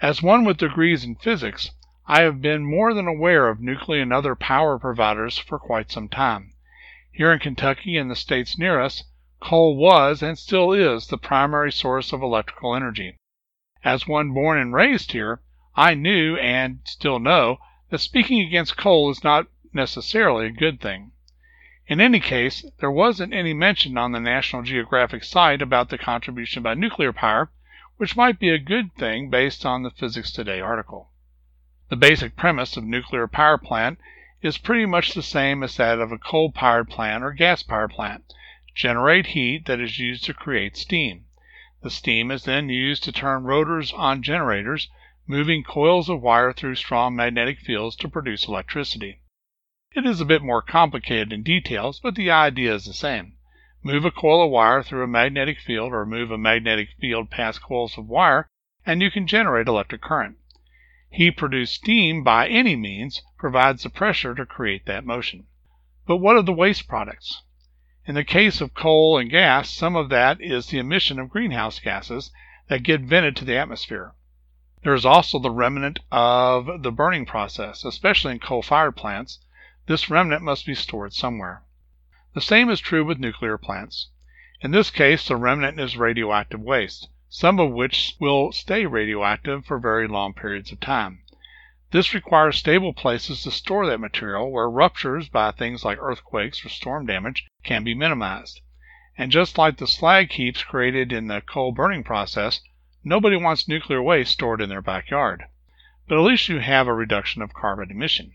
As 0.02 0.22
one 0.22 0.44
with 0.44 0.58
degrees 0.58 1.06
in 1.06 1.16
physics, 1.16 1.72
I 2.08 2.24
have 2.24 2.42
been 2.42 2.66
more 2.66 2.94
than 2.94 3.08
aware 3.08 3.48
of 3.48 3.62
nuclear 3.62 4.02
and 4.02 4.12
other 4.12 4.36
power 4.36 4.78
providers 4.80 5.38
for 5.38 5.60
quite 5.60 5.92
some 5.92 6.10
time. 6.10 6.54
Here 7.12 7.32
in 7.32 7.40
Kentucky 7.40 7.98
and 7.98 8.10
the 8.10 8.16
states 8.16 8.58
near 8.58 8.82
us, 8.82 9.04
coal 9.42 9.78
was 9.78 10.22
and 10.22 10.38
still 10.38 10.74
is 10.74 11.08
the 11.08 11.18
primary 11.18 11.72
source 11.72 12.12
of 12.12 12.22
electrical 12.22 12.76
energy. 12.76 13.16
As 13.86 14.06
one 14.06 14.34
born 14.34 14.58
and 14.58 14.74
raised 14.74 15.14
here, 15.14 15.42
I 15.78 15.94
knew 15.94 16.36
and 16.36 16.82
still 16.84 17.20
know 17.20 17.60
that 17.90 18.00
speaking 18.00 18.42
against 18.42 18.76
coal 18.76 19.10
is 19.10 19.24
not 19.24 19.48
necessarily 19.72 20.48
a 20.48 20.52
good 20.52 20.82
thing. 20.82 21.14
In 21.88 22.02
any 22.02 22.20
case, 22.20 22.66
there 22.80 22.92
wasn't 22.92 23.34
any 23.34 23.54
mention 23.54 23.98
on 23.98 24.12
the 24.12 24.20
National 24.20 24.62
Geographic 24.62 25.24
site 25.24 25.62
about 25.62 25.88
the 25.88 25.98
contribution 25.98 26.62
by 26.62 26.74
nuclear 26.74 27.14
power, 27.14 27.50
which 27.96 28.18
might 28.18 28.40
be 28.40 28.50
a 28.50 28.60
good 28.60 28.94
thing 28.96 29.30
based 29.30 29.66
on 29.66 29.84
the 29.84 29.90
Physics 29.90 30.34
Today 30.34 30.60
article. 30.60 31.12
The 31.88 31.96
basic 31.96 32.36
premise 32.36 32.76
of 32.76 32.84
nuclear 32.84 33.28
power 33.28 33.58
plant 33.58 34.00
is 34.42 34.58
pretty 34.58 34.86
much 34.86 35.14
the 35.14 35.24
same 35.24 35.64
as 35.64 35.78
that 35.78 36.00
of 36.00 36.12
a 36.12 36.18
coal 36.18 36.52
powered 36.52 36.90
plant 36.90 37.24
or 37.24 37.32
gas 37.32 37.64
powered 37.64 37.92
plant. 37.92 38.26
Generate 38.76 39.28
heat 39.28 39.66
that 39.66 39.80
is 39.80 39.98
used 39.98 40.24
to 40.26 40.34
create 40.34 40.78
steam. 40.78 41.26
The 41.82 41.90
steam 41.90 42.30
is 42.30 42.44
then 42.44 42.70
used 42.70 43.04
to 43.06 43.12
turn 43.12 43.44
rotors 43.44 43.92
on 43.94 44.22
generators, 44.22 44.90
moving 45.26 45.64
coils 45.64 46.10
of 46.10 46.22
wire 46.22 46.54
through 46.54 46.76
strong 46.76 47.16
magnetic 47.16 47.60
fields 47.60 47.96
to 47.96 48.08
produce 48.08 48.48
electricity. 48.48 49.22
It 49.96 50.06
is 50.06 50.22
a 50.22 50.26
bit 50.26 50.44
more 50.44 50.62
complicated 50.62 51.34
in 51.34 51.42
details, 51.42 52.00
but 52.00 52.14
the 52.14 52.30
idea 52.30 52.76
is 52.76 52.86
the 52.86 52.94
same. 52.94 53.38
Move 53.82 54.06
a 54.06 54.12
coil 54.12 54.44
of 54.46 54.52
wire 54.52 54.84
through 54.84 55.04
a 55.04 55.08
magnetic 55.08 55.60
field 55.60 55.94
or 55.94 56.06
move 56.06 56.30
a 56.30 56.38
magnetic 56.38 56.90
field 57.00 57.32
past 57.32 57.64
coils 57.64 57.98
of 57.98 58.08
wire, 58.08 58.48
and 58.86 59.02
you 59.02 59.10
can 59.10 59.26
generate 59.26 59.68
electric 59.68 60.02
current. 60.02 60.38
Heat 61.10 61.38
produced 61.38 61.74
steam 61.74 62.24
by 62.24 62.48
any 62.48 62.76
means 62.76 63.24
provides 63.38 63.82
the 63.82 63.90
pressure 63.90 64.36
to 64.36 64.46
create 64.46 64.86
that 64.86 65.06
motion. 65.06 65.48
But 66.06 66.18
what 66.18 66.38
of 66.38 66.46
the 66.46 66.54
waste 66.54 66.88
products? 66.88 67.42
In 68.10 68.16
the 68.16 68.24
case 68.24 68.60
of 68.60 68.74
coal 68.74 69.20
and 69.20 69.30
gas, 69.30 69.70
some 69.70 69.96
of 69.96 70.10
that 70.10 70.42
is 70.42 70.66
the 70.66 70.80
emission 70.80 71.20
of 71.20 71.30
greenhouse 71.30 71.80
gases 71.80 72.32
that 72.68 72.82
get 72.82 73.02
vented 73.02 73.36
to 73.36 73.46
the 73.46 73.56
atmosphere. 73.56 74.16
There 74.82 74.96
is 74.96 75.06
also 75.06 75.38
the 75.38 75.52
remnant 75.52 76.00
of 76.12 76.82
the 76.82 76.92
burning 76.92 77.28
process, 77.28 77.86
especially 77.86 78.32
in 78.32 78.40
coal 78.40 78.64
fired 78.64 78.96
plants, 78.96 79.38
this 79.86 80.10
remnant 80.10 80.42
must 80.42 80.66
be 80.66 80.74
stored 80.74 81.14
somewhere. 81.14 81.62
The 82.34 82.42
same 82.42 82.72
is 82.72 82.80
true 82.80 83.06
with 83.06 83.20
nuclear 83.20 83.60
plants. 83.60 84.08
In 84.60 84.72
this 84.72 84.90
case, 84.90 85.28
the 85.28 85.36
remnant 85.36 85.80
is 85.80 85.96
radioactive 85.96 86.62
waste, 86.62 87.10
some 87.30 87.60
of 87.60 87.70
which 87.70 88.16
will 88.20 88.52
stay 88.52 88.88
radioactive 88.88 89.68
for 89.68 89.78
very 89.78 90.08
long 90.08 90.34
periods 90.34 90.72
of 90.72 90.80
time. 90.80 91.22
This 91.92 92.14
requires 92.14 92.58
stable 92.58 92.94
places 92.94 93.42
to 93.42 93.52
store 93.52 93.88
that 93.88 94.00
material 94.00 94.52
where 94.52 94.70
ruptures 94.70 95.28
by 95.28 95.50
things 95.50 95.84
like 95.84 95.98
earthquakes 96.00 96.64
or 96.64 96.70
storm 96.70 97.08
damage 97.08 97.48
can 97.64 97.84
be 97.84 97.96
minimized. 97.96 98.62
And 99.18 99.32
just 99.32 99.58
like 99.58 99.78
the 99.78 99.88
slag 99.88 100.32
heaps 100.32 100.62
created 100.62 101.12
in 101.12 101.26
the 101.26 101.42
coal 101.42 101.72
burning 101.72 102.04
process, 102.04 102.62
nobody 103.04 103.38
wants 103.38 103.68
nuclear 103.68 104.04
waste 104.04 104.34
stored 104.34 104.62
in 104.62 104.70
their 104.70 104.84
backyard. 104.84 105.46
But 106.08 106.20
at 106.20 106.24
least 106.24 106.48
you 106.48 106.60
have 106.60 106.88
a 106.88 106.94
reduction 106.94 107.42
of 107.42 107.56
carbon 107.56 107.90
emission. 107.90 108.34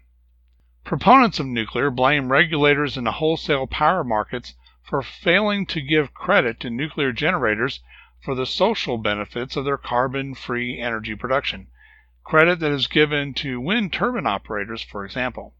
Proponents 0.83 1.39
of 1.39 1.47
nuclear 1.47 1.91
blame 1.91 2.33
regulators 2.33 2.97
in 2.97 3.05
the 3.05 3.13
wholesale 3.13 3.69
power 3.69 4.03
markets 4.03 4.55
for 4.83 5.01
failing 5.01 5.65
to 5.67 5.81
give 5.81 6.13
credit 6.13 6.59
to 6.59 6.71
nuclear 6.71 7.13
generators 7.13 7.79
for 8.21 8.35
the 8.35 8.47
social 8.47 8.99
benefits 8.99 9.55
of 9.55 9.65
their 9.65 9.79
carbon 9.79 10.35
free 10.35 10.81
energy 10.81 11.15
production, 11.15 11.69
credit 12.25 12.59
that 12.59 12.73
is 12.73 12.87
given 12.87 13.35
to 13.35 13.61
wind 13.61 13.93
turbine 13.93 14.27
operators, 14.27 14.83
for 14.83 15.05
example. 15.05 15.55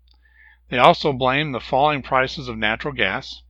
They 0.71 0.79
also 0.79 1.13
blame 1.13 1.53
the 1.53 1.61
falling 1.61 2.03
prices 2.03 2.49
of 2.49 2.59
natural 2.59 2.95
gas. 2.95 3.43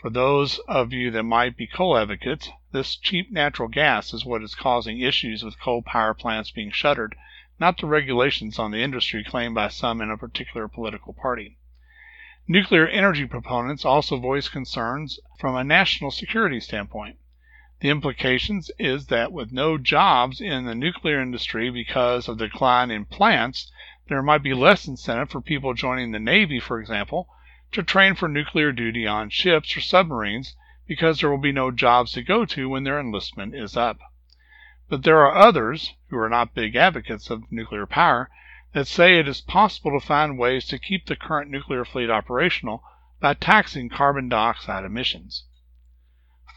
For 0.00 0.08
those 0.08 0.58
of 0.60 0.92
you 0.92 1.10
that 1.10 1.24
might 1.24 1.56
be 1.56 1.66
coal 1.66 1.98
advocates, 1.98 2.48
this 2.72 2.96
cheap 2.96 3.30
natural 3.30 3.68
gas 3.68 4.14
is 4.14 4.24
what 4.24 4.42
is 4.42 4.54
causing 4.54 5.00
issues 5.00 5.42
with 5.42 5.60
coal 5.60 5.82
power 5.82 6.14
plants 6.14 6.50
being 6.50 6.70
shuttered 6.70 7.16
not 7.58 7.78
the 7.78 7.86
regulations 7.86 8.58
on 8.58 8.70
the 8.70 8.82
industry 8.82 9.24
claimed 9.24 9.54
by 9.54 9.68
some 9.68 10.02
in 10.02 10.10
a 10.10 10.18
particular 10.18 10.68
political 10.68 11.14
party. 11.14 11.56
Nuclear 12.46 12.86
energy 12.86 13.26
proponents 13.26 13.84
also 13.84 14.18
voice 14.18 14.48
concerns 14.48 15.18
from 15.38 15.56
a 15.56 15.64
national 15.64 16.10
security 16.10 16.60
standpoint. 16.60 17.16
The 17.80 17.90
implications 17.90 18.70
is 18.78 19.08
that 19.08 19.32
with 19.32 19.52
no 19.52 19.76
jobs 19.76 20.40
in 20.40 20.64
the 20.64 20.74
nuclear 20.74 21.20
industry 21.20 21.68
because 21.68 22.26
of 22.26 22.38
decline 22.38 22.90
in 22.90 23.04
plants, 23.04 23.70
there 24.08 24.22
might 24.22 24.42
be 24.42 24.54
less 24.54 24.86
incentive 24.86 25.28
for 25.28 25.42
people 25.42 25.74
joining 25.74 26.10
the 26.10 26.18
Navy, 26.18 26.58
for 26.58 26.80
example, 26.80 27.28
to 27.72 27.82
train 27.82 28.14
for 28.14 28.28
nuclear 28.28 28.72
duty 28.72 29.06
on 29.06 29.28
ships 29.28 29.76
or 29.76 29.82
submarines 29.82 30.56
because 30.86 31.20
there 31.20 31.28
will 31.28 31.36
be 31.36 31.52
no 31.52 31.70
jobs 31.70 32.12
to 32.12 32.22
go 32.22 32.46
to 32.46 32.70
when 32.70 32.84
their 32.84 32.98
enlistment 32.98 33.54
is 33.54 33.76
up. 33.76 33.98
But 34.88 35.02
there 35.02 35.20
are 35.20 35.36
others, 35.36 35.92
who 36.08 36.16
are 36.16 36.30
not 36.30 36.54
big 36.54 36.76
advocates 36.76 37.28
of 37.28 37.52
nuclear 37.52 37.84
power, 37.84 38.30
that 38.72 38.86
say 38.86 39.18
it 39.18 39.28
is 39.28 39.42
possible 39.42 39.90
to 39.90 40.06
find 40.06 40.38
ways 40.38 40.64
to 40.68 40.78
keep 40.78 41.04
the 41.04 41.16
current 41.16 41.50
nuclear 41.50 41.84
fleet 41.84 42.08
operational 42.08 42.82
by 43.20 43.34
taxing 43.34 43.90
carbon 43.90 44.30
dioxide 44.30 44.84
emissions. 44.84 45.44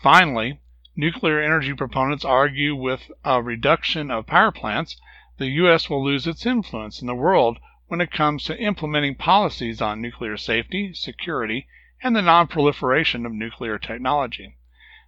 Finally, 0.02 0.62
nuclear 1.00 1.40
energy 1.40 1.74
proponents 1.74 2.26
argue 2.26 2.76
with 2.76 3.10
a 3.24 3.42
reduction 3.42 4.12
of 4.12 4.28
power 4.28 4.52
plants, 4.52 5.00
the 5.38 5.48
U.S. 5.48 5.90
will 5.90 6.04
lose 6.04 6.28
its 6.28 6.46
influence 6.46 7.00
in 7.00 7.08
the 7.08 7.16
world 7.16 7.58
when 7.88 8.02
it 8.02 8.12
comes 8.12 8.44
to 8.44 8.62
implementing 8.62 9.16
policies 9.16 9.82
on 9.82 10.02
nuclear 10.02 10.36
safety, 10.36 10.94
security, 10.94 11.68
and 12.04 12.14
the 12.14 12.22
non-proliferation 12.22 13.26
of 13.26 13.32
nuclear 13.32 13.80
technology. 13.80 14.58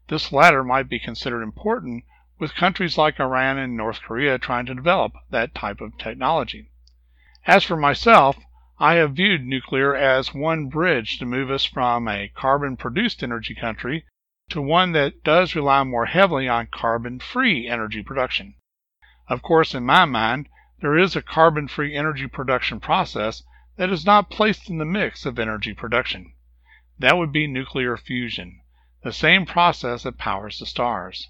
This 0.07 0.31
latter 0.31 0.63
might 0.63 0.87
be 0.87 0.97
considered 0.97 1.43
important 1.43 2.05
with 2.39 2.55
countries 2.55 2.97
like 2.97 3.19
Iran 3.19 3.57
and 3.57 3.75
North 3.75 4.01
Korea 4.01 4.39
trying 4.39 4.67
to 4.67 4.73
develop 4.73 5.11
that 5.29 5.53
type 5.53 5.81
of 5.81 5.97
technology. 5.97 6.69
As 7.45 7.65
for 7.65 7.75
myself, 7.75 8.37
I 8.79 8.93
have 8.93 9.15
viewed 9.15 9.45
nuclear 9.45 9.93
as 9.93 10.33
one 10.33 10.69
bridge 10.69 11.19
to 11.19 11.25
move 11.25 11.51
us 11.51 11.65
from 11.65 12.07
a 12.07 12.29
carbon 12.29 12.77
produced 12.77 13.21
energy 13.21 13.53
country 13.53 14.05
to 14.51 14.61
one 14.61 14.91
that 14.91 15.23
does 15.23 15.55
rely 15.55 15.83
more 15.83 16.05
heavily 16.05 16.47
on 16.47 16.67
carbon 16.67 17.19
free 17.19 17.67
energy 17.67 18.03
production. 18.03 18.55
Of 19.27 19.41
course, 19.41 19.73
in 19.73 19.85
my 19.85 20.05
mind, 20.05 20.49
there 20.81 20.97
is 20.97 21.15
a 21.15 21.21
carbon 21.21 21.67
free 21.67 21.95
energy 21.95 22.27
production 22.27 22.79
process 22.79 23.43
that 23.77 23.89
is 23.89 24.05
not 24.05 24.29
placed 24.29 24.69
in 24.69 24.77
the 24.77 24.85
mix 24.85 25.25
of 25.25 25.39
energy 25.39 25.73
production. 25.73 26.33
That 26.99 27.17
would 27.17 27.31
be 27.31 27.47
nuclear 27.47 27.95
fusion, 27.95 28.61
the 29.03 29.13
same 29.13 29.45
process 29.45 30.03
that 30.03 30.17
powers 30.17 30.59
the 30.59 30.65
stars. 30.65 31.29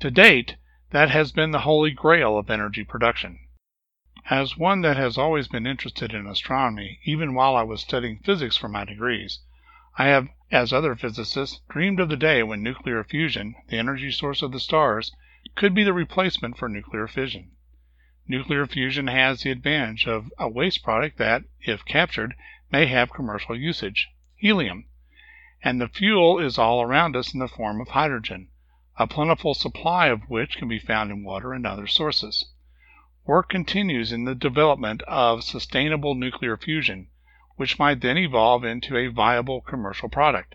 To 0.00 0.10
date, 0.10 0.56
that 0.90 1.10
has 1.10 1.32
been 1.32 1.50
the 1.50 1.60
holy 1.60 1.90
grail 1.90 2.38
of 2.38 2.50
energy 2.50 2.84
production. 2.84 3.38
As 4.30 4.56
one 4.56 4.80
that 4.80 4.96
has 4.96 5.18
always 5.18 5.46
been 5.46 5.66
interested 5.66 6.14
in 6.14 6.26
astronomy, 6.26 7.00
even 7.04 7.34
while 7.34 7.54
I 7.54 7.62
was 7.62 7.82
studying 7.82 8.20
physics 8.20 8.56
for 8.56 8.68
my 8.68 8.84
degrees, 8.84 9.40
I 9.98 10.08
have, 10.08 10.28
as 10.50 10.74
other 10.74 10.94
physicists, 10.94 11.62
dreamed 11.70 12.00
of 12.00 12.10
the 12.10 12.18
day 12.18 12.42
when 12.42 12.62
nuclear 12.62 13.02
fusion, 13.02 13.54
the 13.68 13.78
energy 13.78 14.10
source 14.10 14.42
of 14.42 14.52
the 14.52 14.60
stars, 14.60 15.10
could 15.54 15.74
be 15.74 15.84
the 15.84 15.94
replacement 15.94 16.58
for 16.58 16.68
nuclear 16.68 17.08
fission. 17.08 17.52
Nuclear 18.28 18.66
fusion 18.66 19.06
has 19.06 19.42
the 19.42 19.50
advantage 19.50 20.06
of 20.06 20.30
a 20.38 20.48
waste 20.48 20.82
product 20.82 21.16
that, 21.16 21.44
if 21.60 21.84
captured, 21.86 22.34
may 22.70 22.84
have 22.84 23.12
commercial 23.12 23.56
usage 23.56 24.08
helium. 24.34 24.84
And 25.62 25.80
the 25.80 25.88
fuel 25.88 26.38
is 26.38 26.58
all 26.58 26.82
around 26.82 27.16
us 27.16 27.32
in 27.32 27.40
the 27.40 27.48
form 27.48 27.80
of 27.80 27.88
hydrogen 27.88 28.50
a 28.98 29.06
plentiful 29.06 29.54
supply 29.54 30.08
of 30.08 30.28
which 30.28 30.56
can 30.56 30.68
be 30.68 30.78
found 30.78 31.10
in 31.10 31.22
water 31.22 31.52
and 31.52 31.66
other 31.66 31.86
sources. 31.86 32.50
Work 33.24 33.48
continues 33.48 34.12
in 34.12 34.24
the 34.24 34.34
development 34.34 35.02
of 35.02 35.44
sustainable 35.44 36.14
nuclear 36.14 36.56
fusion, 36.56 37.08
which 37.56 37.78
might 37.78 38.00
then 38.00 38.16
evolve 38.16 38.64
into 38.64 38.96
a 38.96 39.08
viable 39.08 39.60
commercial 39.60 40.08
product. 40.08 40.54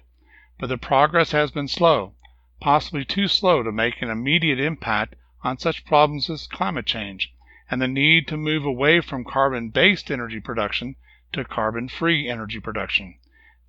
But 0.60 0.68
the 0.68 0.78
progress 0.78 1.32
has 1.32 1.52
been 1.52 1.68
slow, 1.68 2.14
possibly 2.60 3.04
too 3.04 3.28
slow 3.28 3.64
to 3.64 3.72
make 3.72 4.02
an 4.02 4.10
immediate 4.10 4.60
impact 4.60 5.16
on 5.44 5.58
such 5.58 5.86
problems 5.86 6.30
as 6.30 6.48
climate 6.48 6.86
change 6.86 7.34
and 7.70 7.82
the 7.82 7.88
need 7.88 8.28
to 8.28 8.38
move 8.38 8.66
away 8.66 9.02
from 9.02 9.24
carbon 9.24 9.70
based 9.70 10.12
energy 10.12 10.40
production 10.40 10.96
to 11.34 11.46
carbon 11.46 11.88
free 11.88 12.30
energy 12.30 12.60
production. 12.60 13.16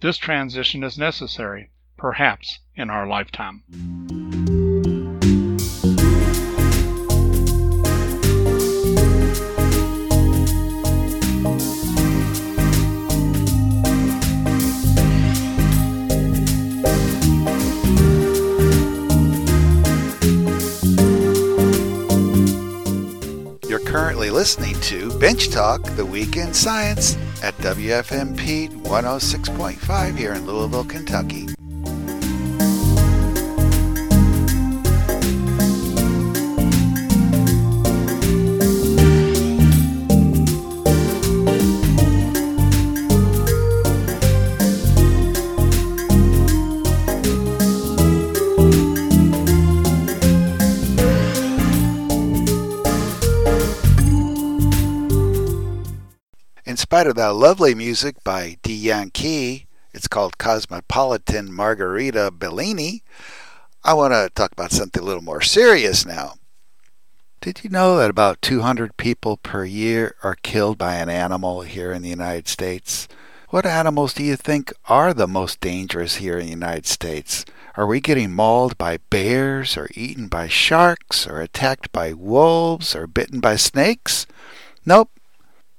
This 0.01 0.19
transition 0.19 0.83
is 0.83 0.99
necessary, 0.99 1.71
perhaps 1.97 2.59
in 2.75 2.91
our 2.91 3.07
lifetime. 3.07 4.42
Listening 24.31 24.81
to 24.83 25.17
Bench 25.19 25.51
Talk, 25.51 25.83
the 25.97 26.05
Week 26.05 26.37
in 26.37 26.53
Science, 26.53 27.17
at 27.43 27.55
WFMP 27.59 28.69
106.5 28.83 30.17
here 30.17 30.33
in 30.33 30.47
Louisville, 30.47 30.85
Kentucky. 30.85 31.52
Of 57.07 57.17
that 57.17 57.35
lovely 57.35 57.75
music 57.75 58.23
by 58.25 58.59
D. 58.63 58.75
Yankee, 58.75 59.67
it's 59.93 60.09
called 60.09 60.39
Cosmopolitan 60.39 61.53
Margarita 61.53 62.31
Bellini, 62.31 63.03
I 63.85 63.95
want 63.95 64.13
to 64.13 64.31
talk 64.33 64.53
about 64.53 64.71
something 64.71 65.03
a 65.03 65.05
little 65.05 65.25
more 65.25 65.41
serious 65.41 66.07
now. 66.07 66.35
Did 67.41 67.65
you 67.65 67.71
know 67.71 67.97
that 67.97 68.11
about 68.11 68.41
200 68.41 68.97
people 68.97 69.37
per 69.37 69.65
year 69.65 70.15
are 70.23 70.37
killed 70.37 70.79
by 70.79 70.95
an 70.95 71.09
animal 71.09 71.63
here 71.63 71.91
in 71.93 72.03
the 72.03 72.09
United 72.09 72.47
States? 72.47 73.09
What 73.49 73.67
animals 73.67 74.15
do 74.15 74.23
you 74.23 74.37
think 74.37 74.73
are 74.85 75.13
the 75.13 75.27
most 75.27 75.61
dangerous 75.61 76.17
here 76.17 76.39
in 76.39 76.47
the 76.47 76.53
United 76.53 76.87
States? 76.87 77.45
Are 77.77 77.87
we 77.87 78.01
getting 78.01 78.33
mauled 78.33 78.79
by 78.79 78.99
bears, 79.11 79.77
or 79.77 79.89
eaten 79.95 80.29
by 80.29 80.47
sharks, 80.47 81.27
or 81.27 81.41
attacked 81.41 81.91
by 81.91 82.13
wolves, 82.13 82.95
or 82.95 83.09
bitten 83.09 83.41
by 83.41 83.57
snakes? 83.57 84.29
Nope, 84.87 85.11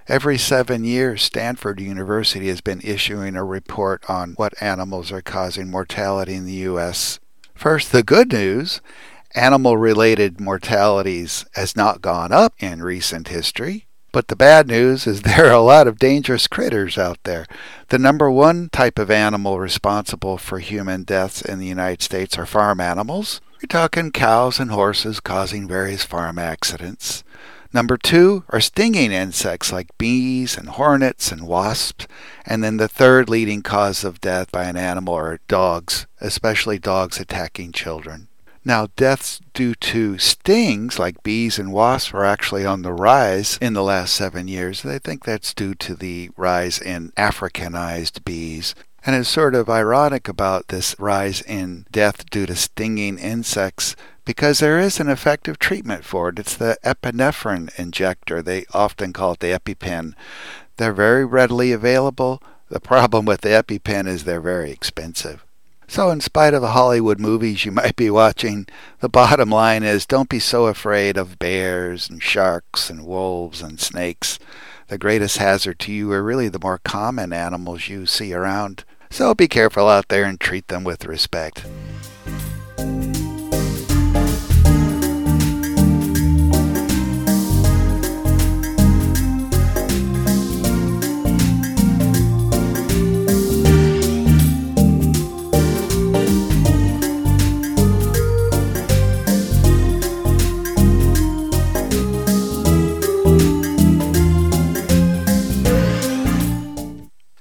Every 0.08 0.38
seven 0.38 0.84
years, 0.84 1.22
Stanford 1.24 1.80
University 1.80 2.50
has 2.50 2.60
been 2.60 2.82
issuing 2.84 3.38
a 3.38 3.44
report 3.44 4.04
on 4.10 4.34
what 4.34 4.62
animals 4.62 5.14
are 5.14 5.22
causing 5.22 5.72
mortality 5.72 6.34
in 6.34 6.46
the 6.46 6.68
U.S. 6.68 7.22
First, 7.56 7.94
the 7.94 8.04
good 8.04 8.34
news 8.34 8.82
animal 9.34 9.78
related 9.78 10.42
mortalities 10.42 11.46
has 11.54 11.76
not 11.76 12.02
gone 12.02 12.34
up 12.34 12.54
in 12.60 12.84
recent 12.84 13.30
history. 13.30 13.88
But 14.12 14.28
the 14.28 14.36
bad 14.36 14.68
news 14.68 15.08
is 15.08 15.22
there 15.24 15.48
are 15.48 15.54
a 15.54 15.62
lot 15.62 15.88
of 15.88 16.00
dangerous 16.00 16.48
critters 16.48 16.98
out 16.98 17.24
there. 17.24 17.46
The 17.88 17.98
number 17.98 18.30
one 18.30 18.70
type 18.74 19.00
of 19.00 19.10
animal 19.10 19.58
responsible 19.58 20.38
for 20.38 20.60
human 20.60 21.04
deaths 21.04 21.42
in 21.42 21.60
the 21.60 21.66
United 21.66 22.02
States 22.02 22.38
are 22.38 22.46
farm 22.46 22.82
animals. 22.82 23.40
You're 23.62 23.68
talking 23.68 24.12
cows 24.12 24.60
and 24.60 24.70
horses 24.70 25.22
causing 25.22 25.66
various 25.66 26.04
farm 26.04 26.38
accidents. 26.38 27.24
Number 27.74 27.98
two 27.98 28.44
are 28.50 28.62
stinging 28.62 29.12
insects 29.12 29.72
like 29.72 29.98
bees 29.98 30.56
and 30.56 30.70
hornets 30.70 31.32
and 31.32 31.48
wasps. 31.48 32.08
And 32.46 32.64
then 32.64 32.78
the 32.78 32.88
third 32.88 33.30
leading 33.30 33.64
cause 33.64 34.04
of 34.04 34.22
death 34.22 34.52
by 34.52 34.66
an 34.66 34.78
animal 34.78 35.16
are 35.16 35.40
dogs, 35.48 36.06
especially 36.22 36.78
dogs 36.78 37.20
attacking 37.20 37.72
children. 37.72 38.28
Now, 38.64 38.88
deaths 38.96 39.42
due 39.54 39.76
to 39.76 40.18
stings 40.20 40.98
like 40.98 41.24
bees 41.24 41.60
and 41.60 41.74
wasps 41.74 42.14
are 42.14 42.24
actually 42.24 42.66
on 42.66 42.84
the 42.84 42.94
rise 42.94 43.58
in 43.60 43.74
the 43.74 43.84
last 43.84 44.14
seven 44.14 44.48
years. 44.48 44.84
They 44.84 45.00
think 45.00 45.26
that's 45.26 45.54
due 45.54 45.74
to 45.76 45.96
the 45.96 46.30
rise 46.38 46.80
in 46.80 47.12
Africanized 47.18 48.24
bees. 48.24 48.76
And 49.06 49.18
it's 49.18 49.28
sort 49.28 49.54
of 49.54 49.70
ironic 49.70 50.30
about 50.30 50.70
this 50.70 50.96
rise 50.98 51.42
in 51.42 51.86
death 51.92 52.30
due 52.30 52.46
to 52.46 52.56
stinging 52.56 53.18
insects 53.18 53.98
because 54.26 54.60
there 54.60 54.80
is 54.80 55.00
an 55.00 55.10
effective 55.10 55.60
treatment 55.60 56.06
for 56.06 56.30
it. 56.30 56.40
It's 56.40 56.56
the 56.56 56.78
epinephrine 56.84 57.78
injector. 57.78 58.42
They 58.42 58.66
often 58.74 59.14
call 59.14 59.34
it 59.34 59.40
the 59.40 59.60
EpiPen. 59.60 60.14
They're 60.78 60.94
very 60.94 61.26
readily 61.26 61.72
available. 61.72 62.42
The 62.70 62.80
problem 62.80 63.26
with 63.26 63.42
the 63.42 63.50
EpiPen 63.50 64.08
is 64.08 64.24
they're 64.24 64.42
very 64.42 64.72
expensive. 64.72 65.46
So, 65.88 66.10
in 66.10 66.22
spite 66.22 66.54
of 66.54 66.62
the 66.62 66.72
Hollywood 66.72 67.20
movies 67.20 67.66
you 67.66 67.72
might 67.72 67.96
be 67.96 68.10
watching, 68.10 68.66
the 69.00 69.10
bottom 69.10 69.50
line 69.50 69.84
is 69.84 70.06
don't 70.06 70.30
be 70.30 70.40
so 70.40 70.66
afraid 70.66 71.18
of 71.18 71.38
bears 71.38 72.10
and 72.10 72.24
sharks 72.24 72.90
and 72.90 73.06
wolves 73.06 73.62
and 73.62 73.80
snakes. 73.80 74.40
The 74.88 74.98
greatest 74.98 75.38
hazard 75.38 75.80
to 75.80 75.92
you 75.92 76.12
are 76.14 76.24
really 76.24 76.50
the 76.50 76.60
more 76.60 76.80
common 76.80 77.34
animals 77.34 77.90
you 77.90 78.06
see 78.06 78.34
around. 78.34 78.86
So 79.12 79.36
be 79.36 79.48
careful 79.48 79.88
out 79.88 80.08
there 80.08 80.24
and 80.24 80.40
treat 80.40 80.68
them 80.70 80.84
with 80.84 81.06
respect. 81.06 81.66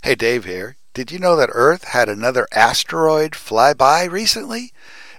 Hey, 0.04 0.16
Dave 0.16 0.46
here. 0.46 0.78
Did 0.94 1.12
you 1.12 1.20
know 1.20 1.36
that 1.36 1.50
Earth 1.52 1.84
had 1.84 2.08
another 2.08 2.48
asteroid 2.50 3.36
fly 3.36 3.72
by 3.72 4.02
recently? 4.02 4.72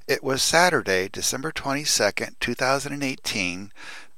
It 0.10 0.22
was 0.22 0.44
Saturday, 0.44 1.08
December 1.08 1.54
22nd, 1.54 2.38
2018. 2.42 3.72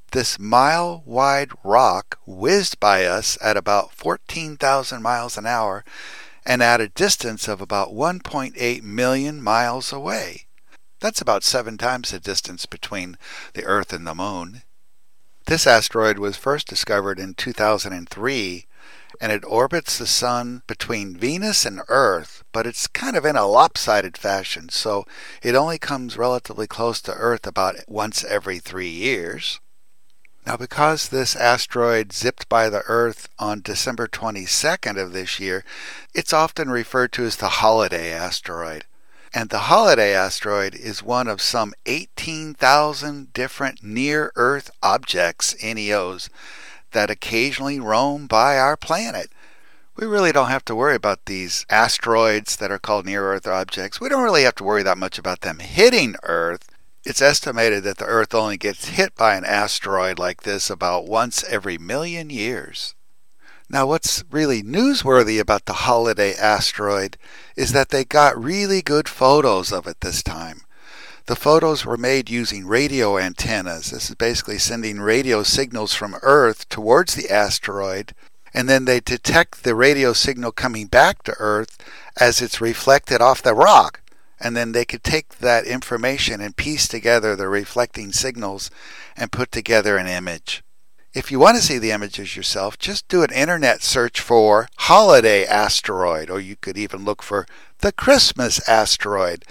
This 0.10 0.39
mile 0.39 1.04
wide 1.06 1.51
rock 1.63 2.17
whizzed 2.25 2.80
by 2.80 3.06
us 3.06 3.38
at 3.43 3.58
about 3.58 3.91
14,000 3.91 5.04
miles 5.04 5.38
an 5.38 5.45
hour 5.45 5.86
and 6.43 6.63
at 6.63 6.82
a 6.82 6.89
distance 6.89 7.47
of 7.47 7.62
about 7.62 7.89
1.8 7.89 8.82
million 8.82 9.43
miles 9.43 9.93
away. 9.93 10.47
That's 10.99 11.21
about 11.21 11.43
seven 11.43 11.78
times 11.78 12.10
the 12.10 12.19
distance 12.19 12.65
between 12.65 13.19
the 13.54 13.65
Earth 13.65 13.93
and 13.93 14.08
the 14.08 14.15
Moon. 14.15 14.63
This 15.45 15.67
asteroid 15.67 16.17
was 16.17 16.38
first 16.38 16.67
discovered 16.67 17.19
in 17.19 17.36
2003 17.36 18.65
and 19.19 19.32
it 19.32 19.45
orbits 19.45 19.97
the 19.97 20.08
sun 20.08 20.62
between 20.67 21.17
Venus 21.17 21.65
and 21.65 21.82
Earth, 21.88 22.43
but 22.51 22.67
it's 22.67 22.88
kind 22.88 23.15
of 23.15 23.25
in 23.25 23.36
a 23.36 23.45
lopsided 23.45 24.17
fashion, 24.17 24.69
so 24.69 25.06
it 25.41 25.56
only 25.56 25.78
comes 25.78 26.17
relatively 26.17 26.67
close 26.67 27.01
to 27.01 27.13
Earth 27.13 27.45
about 27.47 27.75
once 27.88 28.23
every 28.23 28.60
three 28.60 28.89
years. 28.89 29.60
Now, 30.45 30.58
because 30.58 31.10
this 31.10 31.36
asteroid 31.36 32.13
zipped 32.13 32.47
by 32.47 32.69
the 32.69 32.84
Earth 32.88 33.28
on 33.39 33.62
December 33.62 34.08
22nd 34.08 35.01
of 35.01 35.12
this 35.12 35.39
year, 35.39 35.65
it's 36.13 36.34
often 36.34 36.69
referred 36.69 37.12
to 37.13 37.25
as 37.25 37.38
the 37.38 37.49
holiday 37.49 38.12
asteroid. 38.12 38.86
And 39.34 39.49
the 39.49 39.67
holiday 39.67 40.13
asteroid 40.13 40.75
is 40.75 41.01
one 41.01 41.28
of 41.28 41.41
some 41.41 41.73
18,000 41.88 43.34
different 43.34 43.84
near 43.84 44.32
Earth 44.36 44.69
objects, 44.84 45.56
NEOs, 45.62 46.30
that 46.95 47.12
occasionally 47.12 47.79
roam 47.79 48.25
by 48.25 48.58
our 48.58 48.75
planet. 48.75 49.31
We 49.95 50.08
really 50.08 50.31
don't 50.31 50.49
have 50.49 50.65
to 50.65 50.75
worry 50.75 50.95
about 50.95 51.25
these 51.25 51.65
asteroids 51.69 52.55
that 52.58 52.71
are 52.71 52.79
called 52.79 53.05
near 53.05 53.31
Earth 53.31 53.47
objects. 53.47 54.01
We 54.01 54.10
don't 54.10 54.23
really 54.23 54.43
have 54.43 54.55
to 54.55 54.63
worry 54.63 54.84
that 54.84 54.97
much 54.97 55.19
about 55.19 55.41
them 55.41 55.60
hitting 55.60 56.15
Earth. 56.23 56.67
It's 57.05 57.21
estimated 57.21 57.84
that 57.84 57.97
the 57.97 58.05
Earth 58.05 58.34
only 58.34 58.58
gets 58.58 58.89
hit 58.89 59.15
by 59.15 59.36
an 59.36 59.45
asteroid 59.45 60.17
like 60.17 60.41
this 60.43 60.69
about 60.69 61.05
once 61.05 61.43
every 61.43 61.77
million 61.77 62.29
years. 62.29 62.95
Now, 63.69 63.88
what's 63.88 64.23
really 64.29 64.62
newsworthy 64.62 65.39
about 65.39 65.65
the 65.65 65.73
Holiday 65.73 66.34
asteroid 66.36 67.17
is 67.55 67.71
that 67.71 67.89
they 67.89 68.05
got 68.05 68.41
really 68.41 68.81
good 68.81 69.10
photos 69.10 69.71
of 69.71 69.88
it 69.88 70.01
this 70.01 70.21
time. 70.21 70.62
The 71.27 71.35
photos 71.35 71.85
were 71.85 71.97
made 71.97 72.29
using 72.29 72.67
radio 72.67 73.17
antennas. 73.17 73.89
This 73.89 74.09
is 74.09 74.15
basically 74.15 74.59
sending 74.59 74.99
radio 74.99 75.41
signals 75.41 75.95
from 75.95 76.19
Earth 76.21 76.69
towards 76.69 77.15
the 77.15 77.31
asteroid, 77.31 78.13
and 78.53 78.69
then 78.69 78.85
they 78.85 78.99
detect 78.99 79.63
the 79.63 79.73
radio 79.73 80.13
signal 80.13 80.51
coming 80.51 80.85
back 80.85 81.23
to 81.23 81.35
Earth 81.39 81.79
as 82.15 82.43
it's 82.43 82.61
reflected 82.61 83.21
off 83.21 83.41
the 83.41 83.55
rock. 83.55 84.01
And 84.39 84.55
then 84.55 84.73
they 84.73 84.85
could 84.85 85.03
take 85.03 85.39
that 85.39 85.65
information 85.65 86.41
and 86.41 86.55
piece 86.55 86.88
together 86.88 87.35
the 87.35 87.47
reflecting 87.47 88.11
signals 88.11 88.69
and 89.17 89.31
put 89.31 89.51
together 89.51 89.97
an 89.97 90.07
image. 90.07 90.61
If 91.15 91.31
you 91.31 91.39
want 91.39 91.55
to 91.55 91.63
see 91.63 91.79
the 91.79 91.91
images 91.91 92.35
yourself, 92.35 92.77
just 92.77 93.07
do 93.07 93.23
an 93.23 93.31
internet 93.31 93.81
search 93.81 94.19
for 94.19 94.67
holiday 94.77 95.45
asteroid, 95.45 96.29
or 96.29 96.39
you 96.39 96.55
could 96.55 96.77
even 96.77 97.03
look 97.03 97.23
for 97.23 97.47
the 97.79 97.93
Christmas 97.93 98.59
asteroid. 98.69 99.43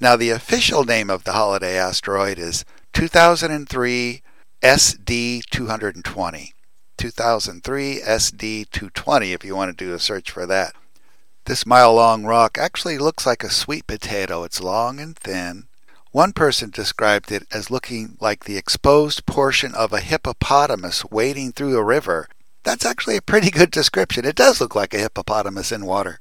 Now, 0.00 0.14
the 0.14 0.30
official 0.30 0.84
name 0.84 1.10
of 1.10 1.24
the 1.24 1.32
holiday 1.32 1.76
asteroid 1.76 2.38
is 2.38 2.64
2003 2.92 4.22
SD 4.62 5.42
220. 5.50 6.54
2003 6.96 8.00
SD 8.00 8.70
220 8.70 9.32
if 9.32 9.44
you 9.44 9.56
want 9.56 9.76
to 9.76 9.84
do 9.84 9.92
a 9.92 9.98
search 9.98 10.30
for 10.30 10.46
that. 10.46 10.74
This 11.46 11.66
mile 11.66 11.94
long 11.94 12.24
rock 12.24 12.58
actually 12.58 12.98
looks 12.98 13.26
like 13.26 13.42
a 13.42 13.50
sweet 13.50 13.88
potato. 13.88 14.44
It's 14.44 14.60
long 14.60 15.00
and 15.00 15.16
thin, 15.16 15.66
One 16.12 16.32
person 16.32 16.70
described 16.70 17.30
it 17.32 17.46
as 17.52 17.70
looking 17.70 18.16
like 18.20 18.44
the 18.44 18.56
exposed 18.56 19.26
portion 19.26 19.74
of 19.74 19.92
a 19.92 20.00
hippopotamus 20.00 21.04
wading 21.10 21.52
through 21.52 21.76
a 21.76 21.82
river. 21.84 22.28
That's 22.64 22.86
actually 22.86 23.16
a 23.16 23.22
pretty 23.22 23.50
good 23.50 23.70
description. 23.70 24.24
It 24.24 24.36
does 24.36 24.60
look 24.60 24.74
like 24.74 24.94
a 24.94 24.98
hippopotamus 24.98 25.72
in 25.72 25.84
water. 25.86 26.20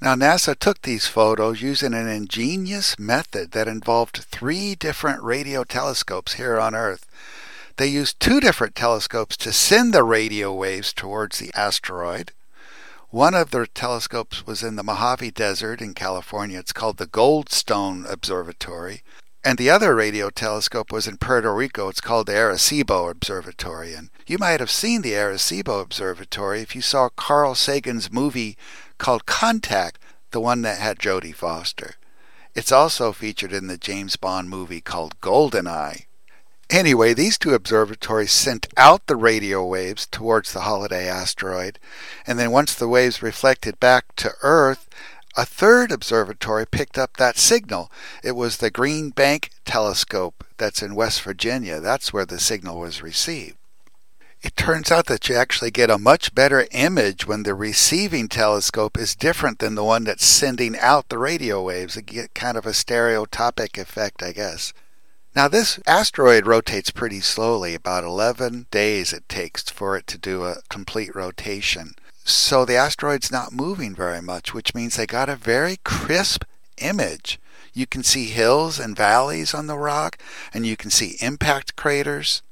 Now, 0.00 0.14
NASA 0.14 0.56
took 0.56 0.82
these 0.82 1.08
photos 1.08 1.60
using 1.60 1.92
an 1.92 2.06
ingenious 2.06 2.96
method 3.00 3.50
that 3.50 3.66
involved 3.66 4.18
three 4.18 4.76
different 4.76 5.22
radio 5.24 5.64
telescopes 5.64 6.34
here 6.34 6.58
on 6.60 6.72
Earth. 6.72 7.04
They 7.78 7.88
used 7.88 8.20
two 8.20 8.38
different 8.38 8.76
telescopes 8.76 9.36
to 9.38 9.52
send 9.52 9.92
the 9.92 10.04
radio 10.04 10.52
waves 10.52 10.92
towards 10.92 11.38
the 11.38 11.50
asteroid. 11.54 12.30
One 13.10 13.34
of 13.34 13.50
the 13.50 13.66
telescopes 13.66 14.46
was 14.46 14.62
in 14.62 14.76
the 14.76 14.84
Mojave 14.84 15.32
Desert 15.32 15.80
in 15.80 15.94
California. 15.94 16.60
It's 16.60 16.72
called 16.72 16.98
the 16.98 17.06
Goldstone 17.06 18.08
Observatory. 18.08 19.02
And 19.44 19.58
the 19.58 19.70
other 19.70 19.94
radio 19.94 20.30
telescope 20.30 20.92
was 20.92 21.08
in 21.08 21.16
Puerto 21.16 21.52
Rico. 21.54 21.88
It's 21.88 22.00
called 22.00 22.26
the 22.26 22.34
Arecibo 22.34 23.10
Observatory. 23.10 23.94
And 23.94 24.10
you 24.26 24.38
might 24.38 24.60
have 24.60 24.70
seen 24.70 25.02
the 25.02 25.12
Arecibo 25.12 25.80
Observatory 25.80 26.60
if 26.60 26.76
you 26.76 26.82
saw 26.82 27.08
Carl 27.08 27.54
Sagan's 27.54 28.12
movie 28.12 28.56
called 28.98 29.26
Contact, 29.26 29.98
the 30.30 30.40
one 30.40 30.62
that 30.62 30.78
had 30.78 30.98
Jodie 30.98 31.34
Foster. 31.34 31.94
It's 32.54 32.72
also 32.72 33.12
featured 33.12 33.52
in 33.52 33.68
the 33.68 33.78
James 33.78 34.16
Bond 34.16 34.50
movie 34.50 34.80
called 34.80 35.20
Goldeneye. 35.20 36.06
Anyway, 36.70 37.14
these 37.14 37.38
two 37.38 37.54
observatories 37.54 38.32
sent 38.32 38.66
out 38.76 39.06
the 39.06 39.16
radio 39.16 39.64
waves 39.64 40.06
towards 40.06 40.52
the 40.52 40.60
Holiday 40.60 41.08
asteroid, 41.08 41.78
and 42.26 42.38
then 42.38 42.50
once 42.50 42.74
the 42.74 42.88
waves 42.88 43.22
reflected 43.22 43.80
back 43.80 44.14
to 44.16 44.32
Earth, 44.42 44.88
a 45.36 45.46
third 45.46 45.92
observatory 45.92 46.66
picked 46.66 46.98
up 46.98 47.16
that 47.16 47.38
signal. 47.38 47.92
It 48.24 48.32
was 48.32 48.56
the 48.56 48.70
Green 48.70 49.10
Bank 49.10 49.50
Telescope 49.64 50.44
that's 50.56 50.82
in 50.82 50.94
West 50.96 51.22
Virginia. 51.22 51.80
That's 51.80 52.12
where 52.12 52.26
the 52.26 52.40
signal 52.40 52.80
was 52.80 53.02
received. 53.02 53.57
It 54.40 54.56
turns 54.56 54.92
out 54.92 55.06
that 55.06 55.28
you 55.28 55.34
actually 55.34 55.72
get 55.72 55.90
a 55.90 55.98
much 55.98 56.32
better 56.32 56.68
image 56.70 57.26
when 57.26 57.42
the 57.42 57.54
receiving 57.54 58.28
telescope 58.28 58.96
is 58.96 59.16
different 59.16 59.58
than 59.58 59.74
the 59.74 59.82
one 59.82 60.04
that's 60.04 60.24
sending 60.24 60.78
out 60.78 61.08
the 61.08 61.18
radio 61.18 61.60
waves. 61.62 61.96
You 61.96 62.02
get 62.02 62.34
kind 62.34 62.56
of 62.56 62.64
a 62.64 62.70
stereotopic 62.70 63.76
effect, 63.76 64.22
I 64.22 64.32
guess. 64.32 64.72
Now, 65.34 65.48
this 65.48 65.80
asteroid 65.86 66.46
rotates 66.46 66.90
pretty 66.90 67.20
slowly, 67.20 67.74
about 67.74 68.04
11 68.04 68.66
days 68.70 69.12
it 69.12 69.28
takes 69.28 69.68
for 69.70 69.96
it 69.96 70.06
to 70.08 70.18
do 70.18 70.44
a 70.44 70.62
complete 70.68 71.14
rotation. 71.14 71.94
So 72.24 72.64
the 72.64 72.76
asteroid's 72.76 73.32
not 73.32 73.52
moving 73.52 73.94
very 73.94 74.22
much, 74.22 74.54
which 74.54 74.74
means 74.74 74.96
they 74.96 75.06
got 75.06 75.28
a 75.28 75.36
very 75.36 75.78
crisp 75.84 76.44
image. 76.78 77.40
You 77.72 77.86
can 77.86 78.02
see 78.04 78.26
hills 78.26 78.78
and 78.78 78.96
valleys 78.96 79.52
on 79.52 79.66
the 79.66 79.78
rock, 79.78 80.16
and 80.54 80.64
you 80.64 80.76
can 80.76 80.90
see 80.90 81.16
impact 81.20 81.74
craters. 81.74 82.42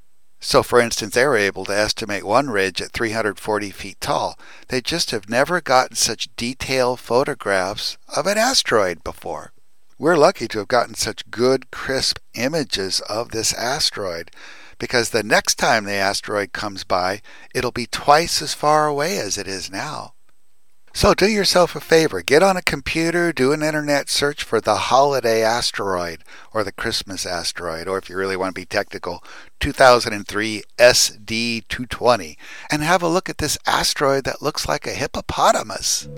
So, 0.41 0.63
for 0.63 0.81
instance, 0.81 1.15
they 1.15 1.27
were 1.27 1.37
able 1.37 1.65
to 1.65 1.77
estimate 1.77 2.25
one 2.25 2.51
ridge 2.51 2.81
at 2.81 2.93
340 2.93 3.71
feet 3.71 4.01
tall. 4.01 4.39
They 4.69 4.81
just 4.81 5.11
have 5.11 5.29
never 5.29 5.61
gotten 5.61 5.97
such 5.97 6.35
detailed 6.37 7.01
photographs 7.01 7.97
of 8.15 8.27
an 8.27 8.39
asteroid 8.39 9.03
before. 9.03 9.53
We're 9.99 10.17
lucky 10.17 10.47
to 10.49 10.59
have 10.59 10.69
gotten 10.69 10.95
such 10.95 11.31
good, 11.31 11.71
crisp 11.71 12.19
images 12.35 13.01
of 13.09 13.31
this 13.31 13.55
asteroid 13.55 14.31
because 14.79 15.11
the 15.11 15.23
next 15.23 15.55
time 15.55 15.85
the 15.85 15.93
asteroid 15.93 16.53
comes 16.53 16.85
by, 16.85 17.23
it'll 17.55 17.73
be 17.73 17.87
twice 17.87 18.43
as 18.43 18.53
far 18.53 18.87
away 18.87 19.19
as 19.19 19.39
it 19.39 19.49
is 19.49 19.71
now. 19.71 20.13
So 20.97 21.13
do 21.13 21.29
yourself 21.29 21.77
a 21.77 21.81
favor, 21.81 22.23
get 22.23 22.43
on 22.43 22.57
a 22.57 22.63
computer, 22.63 23.31
do 23.31 23.53
an 23.53 23.63
internet 23.63 24.09
search 24.09 24.43
for 24.43 24.63
the 24.63 24.77
holiday 24.77 25.43
asteroid 25.43 26.25
or 26.55 26.65
the 26.65 26.73
Christmas 26.73 27.27
asteroid, 27.27 27.87
or 27.87 27.99
if 27.99 28.09
you 28.09 28.17
really 28.17 28.35
want 28.35 28.55
to 28.55 28.61
be 28.63 28.65
technical, 28.65 29.23
2003 29.61 30.63
SD220, 30.79 32.37
and 32.71 32.83
have 32.83 33.03
a 33.03 33.09
look 33.09 33.29
at 33.29 33.37
this 33.37 33.59
asteroid 33.67 34.25
that 34.25 34.41
looks 34.41 34.67
like 34.67 34.87
a 34.87 34.95
hippopotamus. 34.95 36.09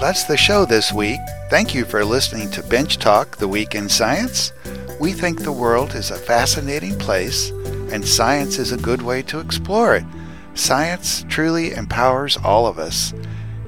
That's 0.00 0.24
the 0.24 0.36
show 0.36 0.64
this 0.64 0.94
week. 0.94 1.20
Thank 1.50 1.74
you 1.74 1.84
for 1.84 2.06
listening 2.06 2.50
to 2.52 2.62
Bench 2.62 2.96
Talk, 2.96 3.36
the 3.36 3.46
week 3.46 3.74
in 3.74 3.86
science. 3.86 4.50
We 4.98 5.12
think 5.12 5.42
the 5.42 5.52
world 5.52 5.94
is 5.94 6.10
a 6.10 6.16
fascinating 6.16 6.98
place, 6.98 7.50
and 7.92 8.06
science 8.06 8.58
is 8.58 8.72
a 8.72 8.78
good 8.78 9.02
way 9.02 9.20
to 9.24 9.40
explore 9.40 9.94
it. 9.96 10.04
Science 10.54 11.26
truly 11.28 11.72
empowers 11.72 12.38
all 12.38 12.66
of 12.66 12.78
us. 12.78 13.12